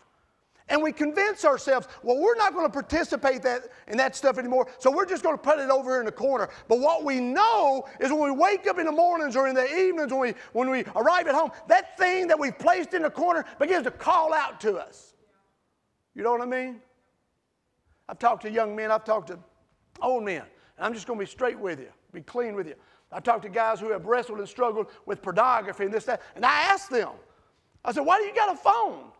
[0.69, 4.67] And we convince ourselves, well, we're not going to participate that, in that stuff anymore,
[4.79, 6.49] so we're just going to put it over here in the corner.
[6.69, 9.65] But what we know is when we wake up in the mornings or in the
[9.65, 13.09] evenings, when we, when we arrive at home, that thing that we've placed in the
[13.09, 15.13] corner begins to call out to us.
[16.15, 16.81] You know what I mean?
[18.07, 19.39] I've talked to young men, I've talked to
[20.01, 20.43] old men,
[20.77, 22.75] and I'm just going to be straight with you, be clean with you.
[23.11, 26.45] I've talked to guys who have wrestled and struggled with pornography and this, that, and
[26.45, 27.09] I asked them,
[27.85, 29.11] I said, why do you got a phone?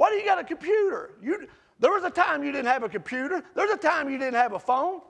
[0.00, 1.10] Why do you got a computer?
[1.22, 1.46] You,
[1.78, 3.44] there was a time you didn't have a computer.
[3.54, 5.02] There's a time you didn't have a phone.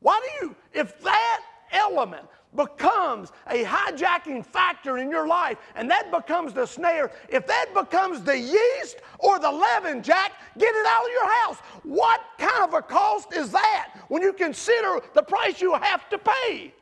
[0.00, 1.40] Why do you, if that
[1.72, 7.72] element becomes a hijacking factor in your life and that becomes the snare, if that
[7.72, 11.56] becomes the yeast or the leaven, Jack, get it out of your house.
[11.82, 16.18] What kind of a cost is that when you consider the price you have to
[16.18, 16.74] pay?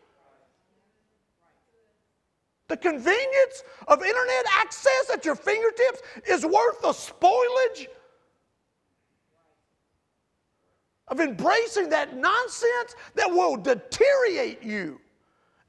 [2.69, 7.87] The convenience of internet access at your fingertips is worth the spoilage
[11.09, 15.01] of embracing that nonsense that will deteriorate you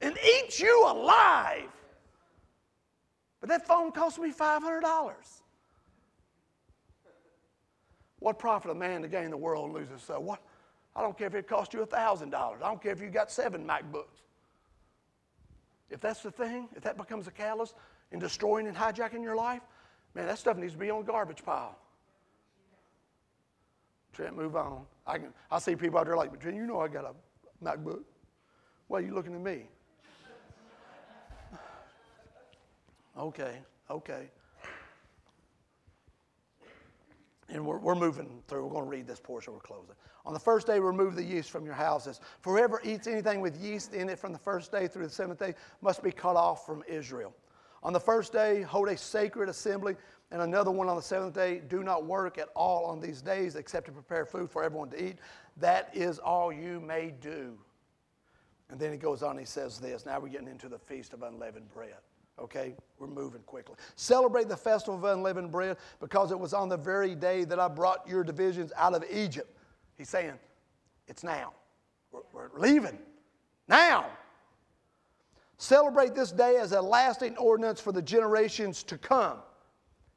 [0.00, 1.68] and eat you alive.
[3.40, 5.14] But that phone cost me $500.
[8.18, 10.22] What profit a man to gain the world and lose his soul?
[10.22, 10.42] What?
[10.96, 12.34] I don't care if it cost you $1,000.
[12.34, 14.27] I don't care if you got seven MacBooks.
[15.90, 17.74] If that's the thing, if that becomes a catalyst
[18.12, 19.62] in destroying and hijacking your life,
[20.14, 21.78] man, that stuff needs to be on garbage pile.
[24.12, 24.84] Trent, move on.
[25.06, 28.02] I, can, I see people out there like, Trent, you know I got a MacBook.
[28.88, 29.62] Why are you looking at me?
[33.18, 33.58] okay,
[33.90, 34.30] okay.
[37.48, 38.64] And we're, we're moving through.
[38.64, 39.54] We're going to read this portion.
[39.54, 39.94] We're closing.
[40.26, 42.20] On the first day, remove the yeast from your houses.
[42.42, 45.54] Whoever eats anything with yeast in it from the first day through the seventh day
[45.80, 47.34] must be cut off from Israel.
[47.82, 49.96] On the first day, hold a sacred assembly,
[50.30, 51.62] and another one on the seventh day.
[51.68, 55.02] Do not work at all on these days except to prepare food for everyone to
[55.02, 55.16] eat.
[55.56, 57.56] That is all you may do.
[58.70, 60.04] And then he goes on, he says this.
[60.04, 61.94] Now we're getting into the feast of unleavened bread.
[62.40, 63.74] Okay, we're moving quickly.
[63.96, 67.68] Celebrate the festival of unleavened bread because it was on the very day that I
[67.68, 69.56] brought your divisions out of Egypt.
[69.96, 70.34] He's saying,
[71.08, 71.52] it's now.
[72.12, 72.98] We're, we're leaving
[73.66, 74.06] now.
[75.56, 79.38] Celebrate this day as a lasting ordinance for the generations to come.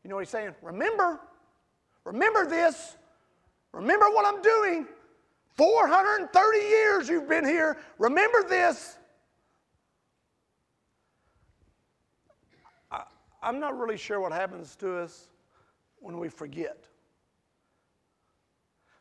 [0.03, 0.53] You know what he's saying?
[0.61, 1.19] Remember,
[2.05, 2.97] remember this.
[3.73, 4.87] Remember what I'm doing.
[5.55, 7.77] 430 years you've been here.
[7.97, 8.97] Remember this.
[13.41, 15.27] I'm not really sure what happens to us
[15.99, 16.85] when we forget.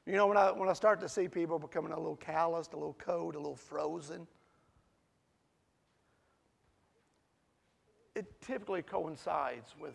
[0.07, 2.77] You know, when I, when I start to see people becoming a little calloused, a
[2.77, 4.27] little cold, a little frozen,
[8.15, 9.95] it typically coincides with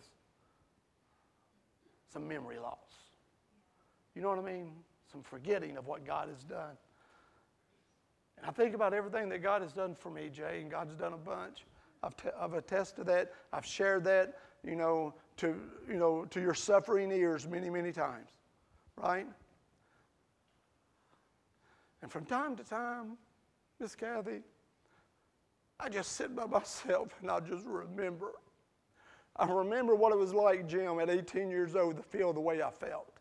[2.14, 2.78] some memory loss.
[4.16, 4.72] You know what I mean?
[5.12, 6.78] Some forgetting of what God has done.
[8.38, 11.14] And I think about everything that God has done for me, Jay, and God's done
[11.14, 11.66] a bunch.
[12.04, 13.32] I've, t- I've attested that.
[13.52, 15.56] I've shared that, you know, to,
[15.88, 18.30] you know, to your suffering ears many, many times,
[18.98, 19.28] right?
[22.02, 23.18] And from time to time,
[23.80, 24.42] Miss Kathy,
[25.80, 28.34] I just sit by myself and I just remember.
[29.38, 32.62] I remember what it was like, Jim, at 18 years old to feel the way
[32.62, 33.12] I felt.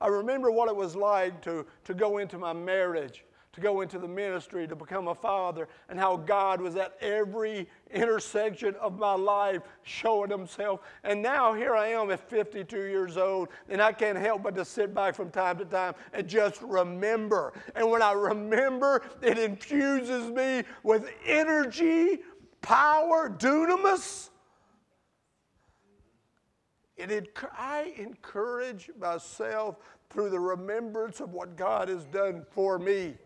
[0.00, 3.98] I remember what it was like to, to go into my marriage to go into
[3.98, 9.14] the ministry, to become a father, and how God was at every intersection of my
[9.14, 10.80] life showing Himself.
[11.02, 14.64] And now here I am at 52 years old, and I can't help but to
[14.64, 17.52] sit back from time to time and just remember.
[17.74, 22.18] And when I remember, it infuses me with energy,
[22.62, 24.30] power, dunamis.
[26.96, 29.76] It, I encourage myself
[30.10, 33.16] through the remembrance of what God has done for me.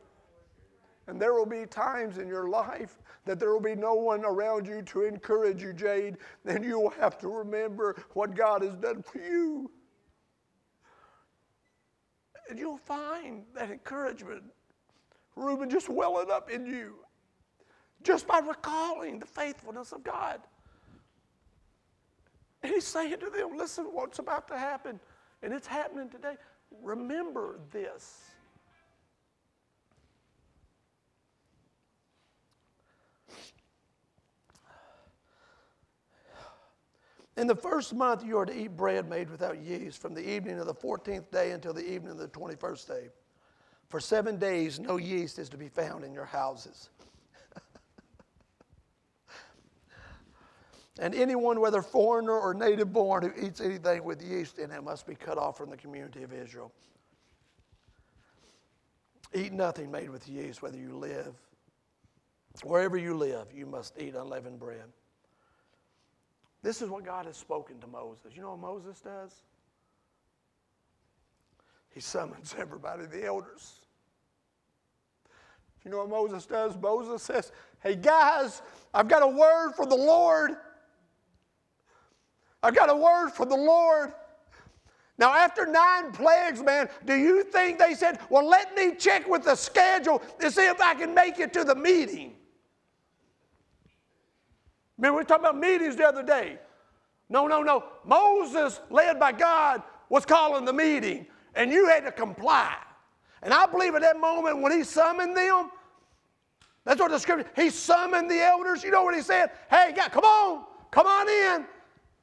[1.07, 4.67] And there will be times in your life that there will be no one around
[4.67, 6.17] you to encourage you, Jade.
[6.45, 9.71] Then you will have to remember what God has done for you.
[12.49, 14.45] And you'll find that encouragement,
[15.37, 16.97] Reuben, just welling up in you
[18.05, 20.41] just by recalling the faithfulness of God.
[22.63, 25.01] And he's saying to them, listen, what's about to happen,
[25.43, 26.37] and it's happening today.
[26.83, 28.31] Remember this.
[37.37, 40.61] In the first month, you are to eat bread made without yeast from the evening
[40.61, 43.09] of the 14th day until the evening of the 21st day.
[43.89, 46.91] For seven days, no yeast is to be found in your houses.
[51.01, 55.07] and anyone, whether foreigner or native born, who eats anything with yeast in it must
[55.07, 56.73] be cut off from the community of Israel.
[59.33, 61.35] Eat nothing made with yeast, whether you live,
[62.63, 64.85] wherever you live, you must eat unleavened bread.
[66.65, 68.35] This is what God has spoken to Moses.
[68.35, 69.43] You know what Moses does?
[71.91, 73.81] He summons everybody, the elders.
[75.85, 76.75] You know what Moses does?
[76.79, 78.63] Moses says, Hey guys,
[78.95, 80.53] I've got a word for the Lord.
[82.63, 84.15] I've got a word for the Lord.
[85.19, 89.45] Now, after nine plagues, man, do you think they said, Well, let me check with
[89.45, 92.37] the schedule to see if I can make it to the meeting?
[94.99, 96.59] Remember, we were talking about meetings the other day.
[97.29, 97.85] No, no, no.
[98.05, 102.77] Moses, led by God, was calling the meeting, and you had to comply.
[103.43, 105.71] And I believe at that moment when he summoned them,
[106.85, 108.85] that's what the scripture, he summoned the elders.
[108.85, 109.51] You know what he said?
[109.71, 111.67] Hey, God, come on, come on in.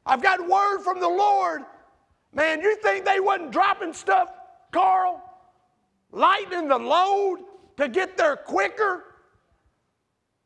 [0.05, 1.63] I've got word from the Lord.
[2.33, 4.29] Man, you think they wasn't dropping stuff,
[4.71, 5.21] Carl?
[6.11, 7.39] Lightening the load
[7.77, 9.10] to get there quicker?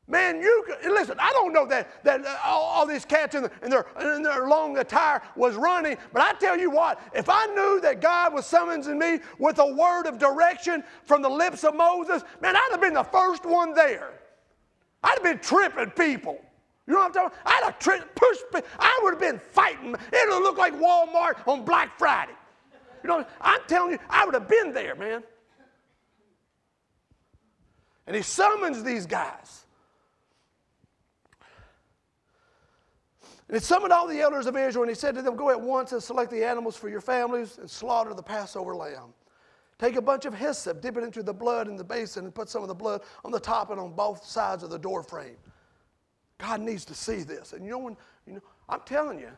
[0.08, 1.16] Man, you listen.
[1.20, 4.22] I don't know that that uh, all, all, these cats in, the, in, their in
[4.22, 8.32] their long attire was running, but I tell you what, if I knew that God
[8.32, 12.68] was summoning me with a word of direction from the lips of Moses, man, I'd
[12.70, 14.14] have been the first one there.
[15.04, 16.40] I'd have been tripping people.
[16.86, 17.40] You know what I'm talking?
[17.42, 17.54] About?
[17.54, 18.68] I'd have tri- pushed.
[18.78, 19.96] I would have been fighting.
[20.14, 22.34] It would look like Walmart on Black Friday.
[23.04, 25.24] You know, I'm telling you, I would have been there, man.
[28.06, 29.65] And he summons these guys.
[33.48, 35.62] And he summoned all the elders of Israel, and he said to them, Go at
[35.62, 39.14] once and select the animals for your families and slaughter the Passover lamb.
[39.78, 42.50] Take a bunch of hyssop, dip it into the blood in the basin, and put
[42.50, 45.36] some of the blood on the top and on both sides of the door frame.
[46.38, 47.54] God needs to see this.
[47.54, 49.30] And you know when, you know, I'm telling you,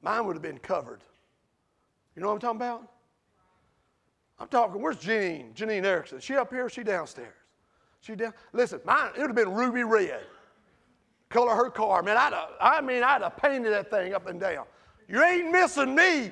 [0.00, 1.02] mine would have been covered.
[2.14, 2.88] You know what I'm talking about?
[4.38, 5.52] I'm talking, where's Janine?
[5.54, 6.20] Janine Erickson.
[6.20, 7.34] She up here, she downstairs.
[8.00, 8.32] She down.
[8.52, 10.22] Listen, mine, it would have been ruby red
[11.32, 12.02] color her car.
[12.02, 14.66] Man, I'd have, I mean, I'd have painted that thing up and down.
[15.08, 16.30] You ain't missing me.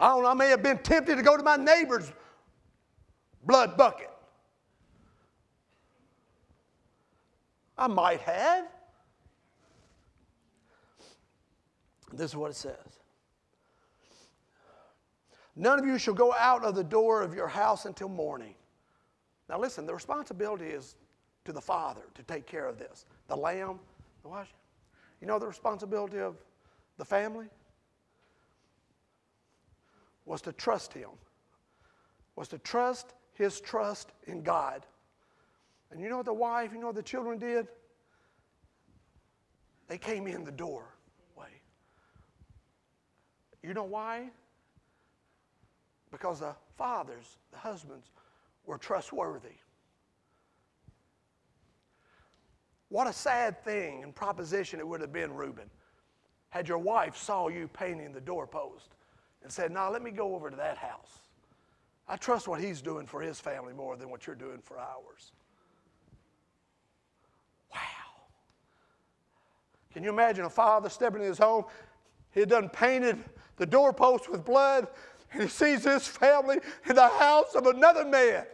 [0.00, 2.12] I don't know, I may have been tempted to go to my neighbor's
[3.44, 4.10] blood bucket.
[7.76, 8.66] I might have.
[12.12, 12.74] This is what it says.
[15.54, 18.54] None of you shall go out of the door of your house until morning.
[19.48, 20.96] Now, listen, the responsibility is
[21.44, 23.06] to the father to take care of this.
[23.28, 23.78] The lamb,
[24.22, 24.48] the wash.
[25.20, 26.36] You know the responsibility of
[26.98, 27.46] the family?
[30.26, 31.08] Was to trust him,
[32.36, 34.84] was to trust his trust in God.
[35.90, 37.66] And you know what the wife, you know what the children did?
[39.88, 40.84] They came in the doorway.
[43.62, 44.28] You know why?
[46.10, 48.10] Because the fathers, the husbands,
[48.68, 49.56] were trustworthy.
[52.90, 55.68] What a sad thing and proposition it would have been, Reuben,
[56.50, 58.90] had your wife saw you painting the doorpost
[59.42, 61.18] and said, Now let me go over to that house.
[62.06, 65.32] I trust what he's doing for his family more than what you're doing for ours.
[67.72, 67.78] Wow.
[69.92, 71.64] Can you imagine a father stepping in his home?
[72.32, 73.22] He had done painted
[73.56, 74.88] the doorpost with blood,
[75.32, 76.58] and he sees his family
[76.88, 78.46] in the house of another man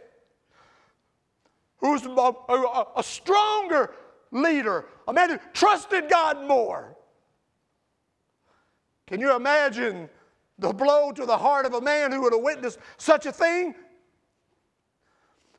[1.77, 3.91] who's a, stronger
[4.31, 6.95] leader, a man who trusted God more.
[9.07, 10.09] Can you imagine
[10.57, 13.75] the blow to the heart of a man who would have witnessed such a thing?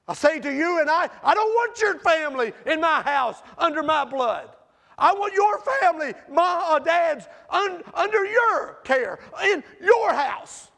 [0.09, 3.83] I say to you and I, I don't want your family in my house under
[3.83, 4.51] my blood.
[4.99, 10.71] I want your family, my uh, dad's, un, under your care, in your house.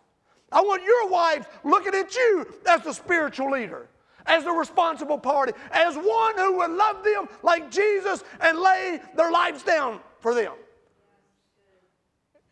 [0.50, 3.88] I want your wives looking at you as the spiritual leader
[4.28, 9.32] as the responsible party, as one who would love them like Jesus and lay their
[9.32, 10.52] lives down for them.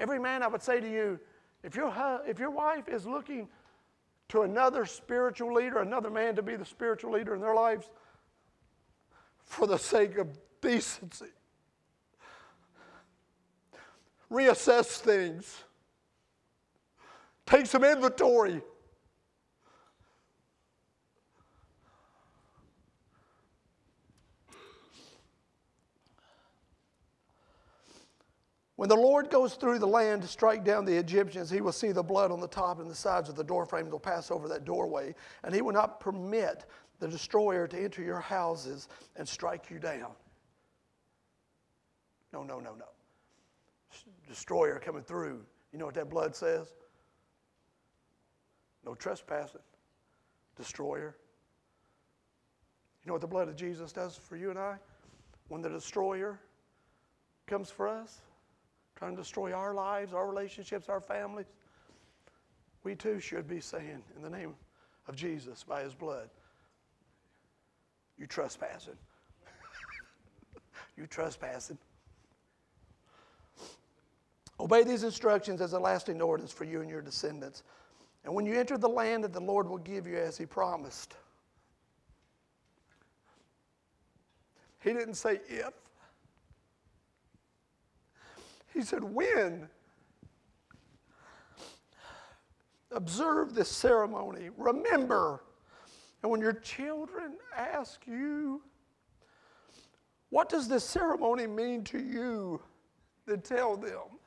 [0.01, 1.21] Every man, I would say to you,
[1.63, 1.93] if your,
[2.27, 3.49] if your wife is looking
[4.29, 7.91] to another spiritual leader, another man to be the spiritual leader in their lives,
[9.45, 10.29] for the sake of
[10.61, 11.27] decency,
[14.31, 15.63] reassess things,
[17.47, 18.61] take some inventory.
[28.77, 31.93] When the Lord goes through the land to strike down the Egyptians, he will see
[31.93, 33.89] the blood on the top and the sides of the doorframe.
[33.89, 36.67] They'll pass over that doorway, and he will not permit
[36.99, 40.13] the destroyer to enter your houses and strike you down.
[42.35, 42.85] No, no, no, no.
[44.29, 45.41] Destroyer coming through.
[45.73, 46.75] You know what that blood says?
[48.85, 49.63] No trespassing.
[50.57, 51.17] Destroyer.
[53.03, 54.77] You know what the blood of Jesus does for you and I?
[55.49, 56.41] When the destroyer
[57.47, 58.21] comes for us,
[58.97, 61.47] trying to destroy our lives, our relationships, our families,
[62.83, 64.55] we too should be saying, in the name
[65.07, 66.31] of Jesus, by his blood,
[68.19, 68.97] you trespassing.
[70.97, 71.79] you trespassing.
[74.59, 77.63] Obey these instructions as a lasting ordinance for you and your descendants.
[78.25, 81.15] And when you enter the land that the Lord will give you as he promised,
[84.83, 85.75] he didn't say if,
[88.77, 89.69] he said when.
[92.93, 94.51] Observe this ceremony.
[94.57, 95.43] Remember.
[96.23, 98.63] And when your children ask you,
[100.31, 102.61] what does this ceremony mean to you?
[103.27, 104.19] Then tell them.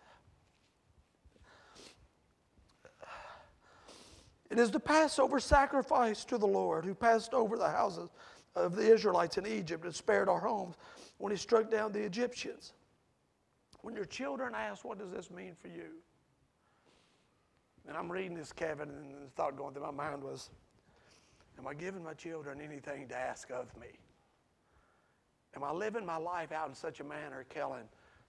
[4.49, 8.09] It is the Passover sacrifice to the Lord who passed over the houses
[8.55, 10.75] of the Israelites in Egypt and spared our homes
[11.19, 12.73] when he struck down the Egyptians.
[13.81, 15.91] When your children ask, What does this mean for you?
[17.87, 20.49] And I'm reading this, Kevin, and the thought going through my mind was,
[21.57, 23.87] Am I giving my children anything to ask of me?
[25.55, 27.85] Am I living my life out in such a manner, Kellen,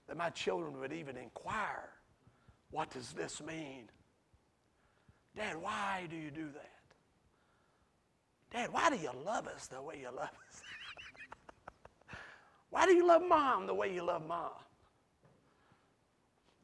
[0.07, 1.89] that my children would even inquire,
[2.71, 3.89] What does this mean?
[5.35, 6.71] Dad, why do you do that?
[8.51, 10.61] Dad, why do you love us the way you love us?
[12.69, 14.51] why do you love mom the way you love mom?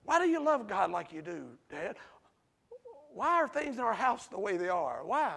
[0.08, 1.98] Why do you love God like you do, Dad?
[3.14, 5.02] Why are things in our house the way they are?
[5.04, 5.34] Why?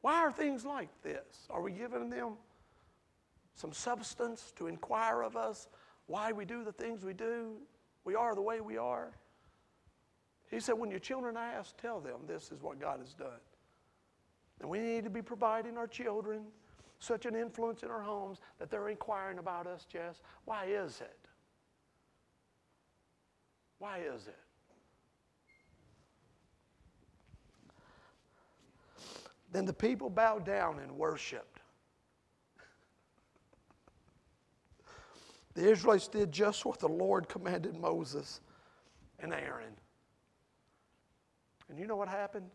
[0.00, 1.48] Why are things like this?
[1.50, 2.34] Are we giving them
[3.56, 5.66] some substance to inquire of us
[6.06, 7.56] why we do the things we do?
[8.04, 9.10] We are the way we are.
[10.48, 13.40] He said, when your children ask, tell them this is what God has done.
[14.60, 16.44] And we need to be providing our children
[17.00, 20.22] such an influence in our homes that they're inquiring about us, Jess.
[20.44, 21.19] Why is it?
[23.80, 24.36] Why is it?
[29.50, 31.60] Then the people bowed down and worshiped.
[35.54, 38.40] The Israelites did just what the Lord commanded Moses
[39.18, 39.72] and Aaron.
[41.68, 42.46] And you know what happened?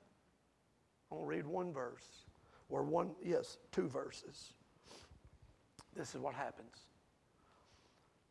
[1.12, 2.26] I'll read one verse,
[2.70, 4.54] or one, yes, two verses.
[5.96, 6.88] This is what happens.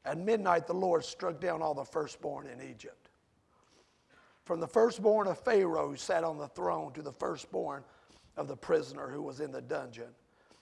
[0.05, 3.09] At midnight, the Lord struck down all the firstborn in Egypt.
[4.45, 7.83] From the firstborn of Pharaoh who sat on the throne to the firstborn
[8.37, 10.09] of the prisoner who was in the dungeon,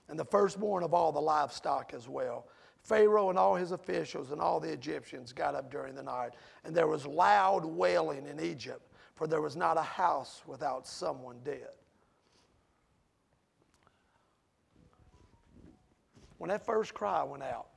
[0.09, 2.47] and the firstborn of all the livestock as well.
[2.83, 6.35] Pharaoh and all his officials and all the Egyptians got up during the night,
[6.65, 11.39] and there was loud wailing in Egypt for there was not a house without someone
[11.45, 11.71] dead.
[16.39, 17.69] When that first cry went out,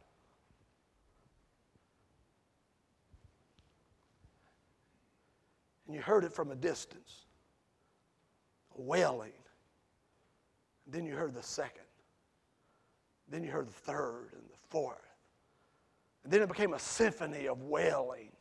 [5.86, 7.25] and you heard it from a distance,
[8.77, 9.31] a wailing.
[10.86, 11.83] And then you heard the second.
[13.29, 14.97] Then you heard the third and the fourth.
[16.23, 18.31] And then it became a symphony of wailing.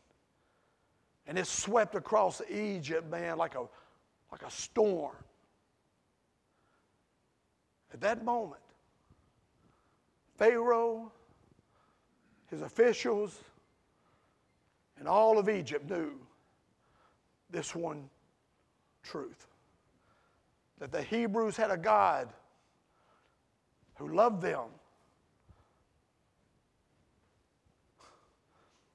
[1.26, 3.66] And it swept across Egypt, man, like a,
[4.30, 5.16] like a storm.
[7.92, 8.60] At that moment,
[10.36, 11.12] Pharaoh,
[12.50, 13.38] his officials,
[14.98, 16.23] and all of Egypt knew
[17.54, 18.10] this one
[19.02, 19.46] truth
[20.78, 22.28] that the Hebrews had a God
[23.94, 24.64] who loved them,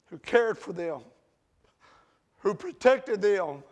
[0.07, 1.01] who cared for them
[2.39, 3.63] who protected them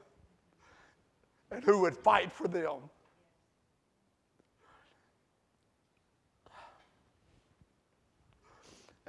[1.52, 2.76] and who would fight for them.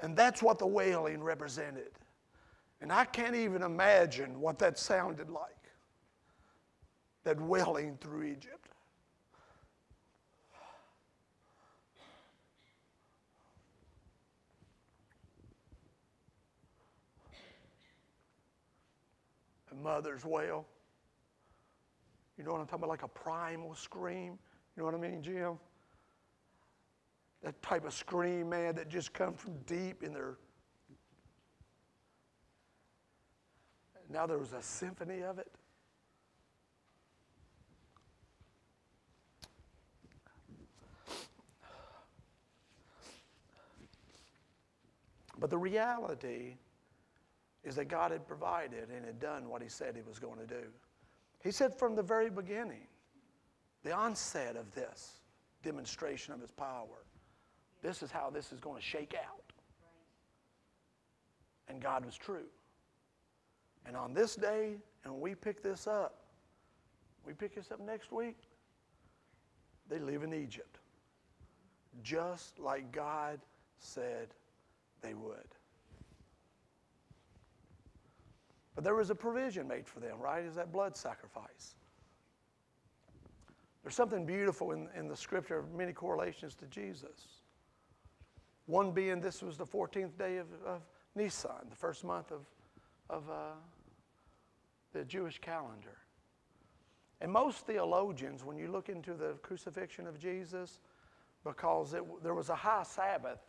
[0.01, 1.91] And that's what the wailing represented.
[2.81, 5.58] And I can't even imagine what that sounded like.
[7.29, 8.71] That welling through Egypt.
[19.71, 20.65] A mother's wail.
[22.39, 22.89] You know what I'm talking about?
[22.89, 24.39] Like a primal scream.
[24.75, 25.59] You know what I mean, Jim?
[27.43, 30.39] That type of scream, man, that just comes from deep in their.
[34.09, 35.58] Now there was a symphony of it.
[45.39, 46.57] But the reality
[47.65, 50.47] is that God had provided and had done what He said He was going to
[50.47, 50.65] do.
[51.43, 52.87] He said from the very beginning,
[53.85, 55.21] the onset of this
[55.63, 57.05] demonstration of His power,
[57.83, 59.53] this is how this is going to shake out.
[61.69, 62.47] And God was true.
[63.87, 66.23] And on this day, and we pick this up,
[67.25, 68.37] we pick this up next week,
[69.89, 70.81] they live in Egypt.
[72.03, 73.41] Just like God
[73.79, 74.29] said
[75.03, 75.55] they would.
[78.75, 80.45] But there was a provision made for them, right?
[80.45, 81.75] Is that blood sacrifice.
[83.83, 87.41] There's something beautiful in, in the scripture, of many correlations to Jesus.
[88.67, 90.83] One being this was the 14th day of, of
[91.15, 92.43] Nisan, the first month of,
[93.09, 93.55] of uh,
[94.93, 95.97] the Jewish calendar.
[97.21, 100.81] And most theologians, when you look into the crucifixion of Jesus,
[101.45, 103.41] because it, there was a high Sabbath,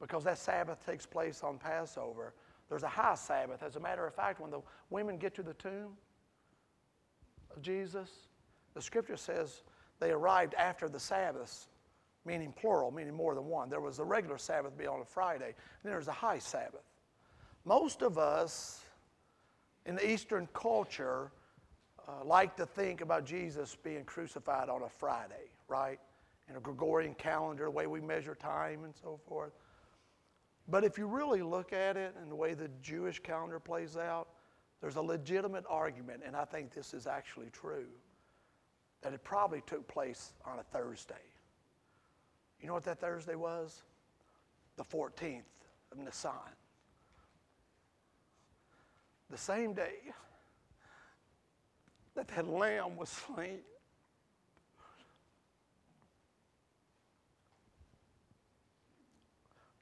[0.00, 2.34] because that Sabbath takes place on Passover,
[2.68, 3.62] there's a high Sabbath.
[3.62, 5.96] As a matter of fact, when the women get to the tomb
[7.54, 8.10] of Jesus,
[8.74, 9.62] the scripture says
[9.98, 11.68] they arrived after the Sabbaths,
[12.24, 13.68] meaning plural, meaning more than one.
[13.68, 16.84] There was a regular Sabbath be on a Friday, and then there's a high Sabbath.
[17.64, 18.80] Most of us
[19.84, 21.32] in the Eastern culture
[22.06, 25.98] uh, like to think about Jesus being crucified on a Friday, right?
[26.48, 29.52] In a Gregorian calendar, the way we measure time and so forth.
[30.70, 34.28] But if you really look at it and the way the Jewish calendar plays out,
[34.80, 37.88] there's a legitimate argument, and I think this is actually true,
[39.02, 41.14] that it probably took place on a Thursday.
[42.60, 43.82] You know what that Thursday was?
[44.76, 45.42] The 14th
[45.92, 46.30] of Nisan.
[49.28, 49.94] The same day
[52.14, 53.60] that that lamb was slain.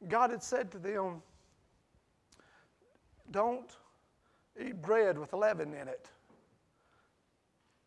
[0.08, 1.22] God had said to them,
[3.30, 3.76] Don't
[4.60, 6.08] eat bread with leaven in it.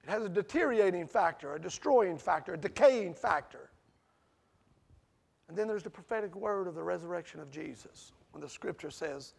[0.03, 3.69] It has a deteriorating factor, a destroying factor, a decaying factor.
[5.47, 9.33] And then there's the prophetic word of the resurrection of Jesus when the scripture says,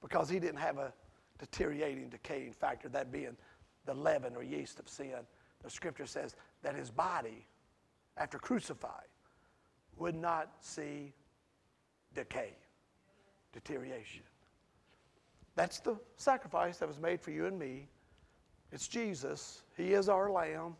[0.00, 0.92] because he didn't have a
[1.38, 3.36] deteriorating, decaying factor, that being
[3.84, 5.16] the leaven or yeast of sin,
[5.62, 7.46] the scripture says that his body,
[8.16, 9.08] after crucified,
[9.96, 11.12] would not see
[12.14, 12.54] decay,
[13.52, 14.22] deterioration.
[15.54, 17.88] That's the sacrifice that was made for you and me.
[18.70, 19.62] It's Jesus.
[19.76, 20.76] He is our Lamb.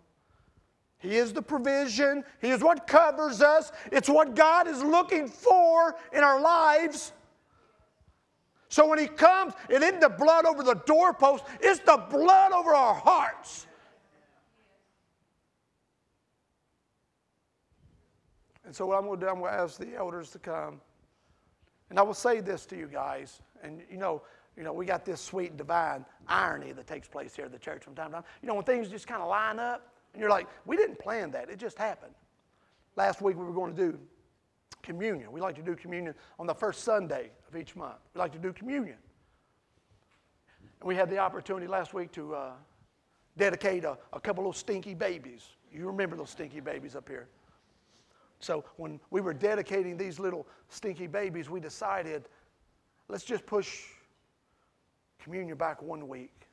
[0.99, 2.25] He is the provision.
[2.41, 3.73] He is what covers us.
[3.91, 7.13] It's what God is looking for in our lives.
[8.69, 12.75] So when He comes, it isn't the blood over the doorpost, it's the blood over
[12.75, 13.67] our hearts.
[18.65, 20.81] And so what I'm going to do, I'm going to ask the elders to come.
[21.93, 24.23] And I will say this to you guys, and you know,
[24.57, 27.85] you know, we got this sweet divine irony that takes place here at the church
[27.85, 28.25] from time to time.
[28.41, 31.31] You know, when things just kind of line up, and you're like, we didn't plan
[31.33, 32.15] that, it just happened.
[32.97, 33.99] Last week we were going to do
[34.83, 35.31] communion.
[35.31, 37.99] We like to do communion on the first Sunday of each month.
[38.15, 38.97] We like to do communion.
[40.81, 42.53] And we had the opportunity last week to uh,
[43.37, 45.43] dedicate a, a couple of stinky babies.
[45.71, 47.29] You remember those stinky babies up here.
[48.43, 52.29] So when we were dedicating these little stinky babies, we decided
[53.09, 53.85] let's just push
[55.21, 56.49] communion back one week.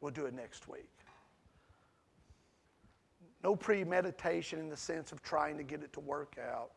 [0.00, 0.90] We'll do it next week.
[3.42, 6.72] No premeditation in the sense of trying to get it to work out.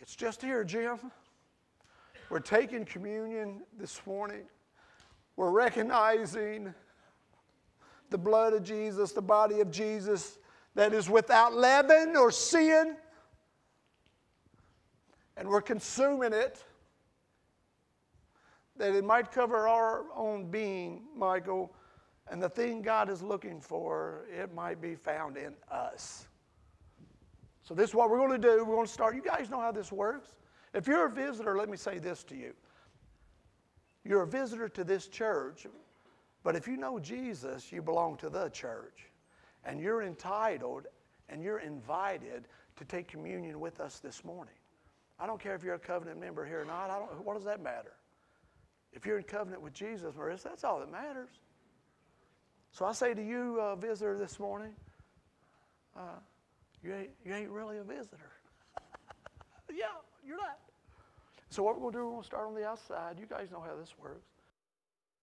[0.00, 0.98] It's just here, Jim.
[2.30, 4.44] We're taking communion this morning.
[5.36, 6.72] We're recognizing
[8.08, 10.38] the blood of Jesus, the body of Jesus
[10.74, 12.96] that is without leaven or sin,
[15.36, 16.64] and we're consuming it,
[18.76, 21.74] that it might cover our own being, Michael,
[22.30, 26.26] and the thing God is looking for, it might be found in us.
[27.62, 28.64] So, this is what we're going to do.
[28.64, 29.14] We're going to start.
[29.14, 30.34] You guys know how this works.
[30.74, 32.54] If you're a visitor, let me say this to you.
[34.04, 35.66] You're a visitor to this church,
[36.42, 39.11] but if you know Jesus, you belong to the church.
[39.64, 40.86] And you're entitled
[41.28, 44.54] and you're invited to take communion with us this morning.
[45.18, 46.90] I don't care if you're a covenant member here or not.
[46.90, 47.92] I don't, what does that matter?
[48.92, 51.30] If you're in covenant with Jesus, Marissa, that's all that matters.
[52.72, 54.74] So I say to you, uh, visitor this morning,
[55.96, 56.18] uh,
[56.82, 58.30] you, ain't, you ain't really a visitor.
[59.70, 59.86] yeah,
[60.26, 60.58] you're not.
[61.50, 63.18] So what we're going to do, we're going to start on the outside.
[63.20, 64.31] You guys know how this works.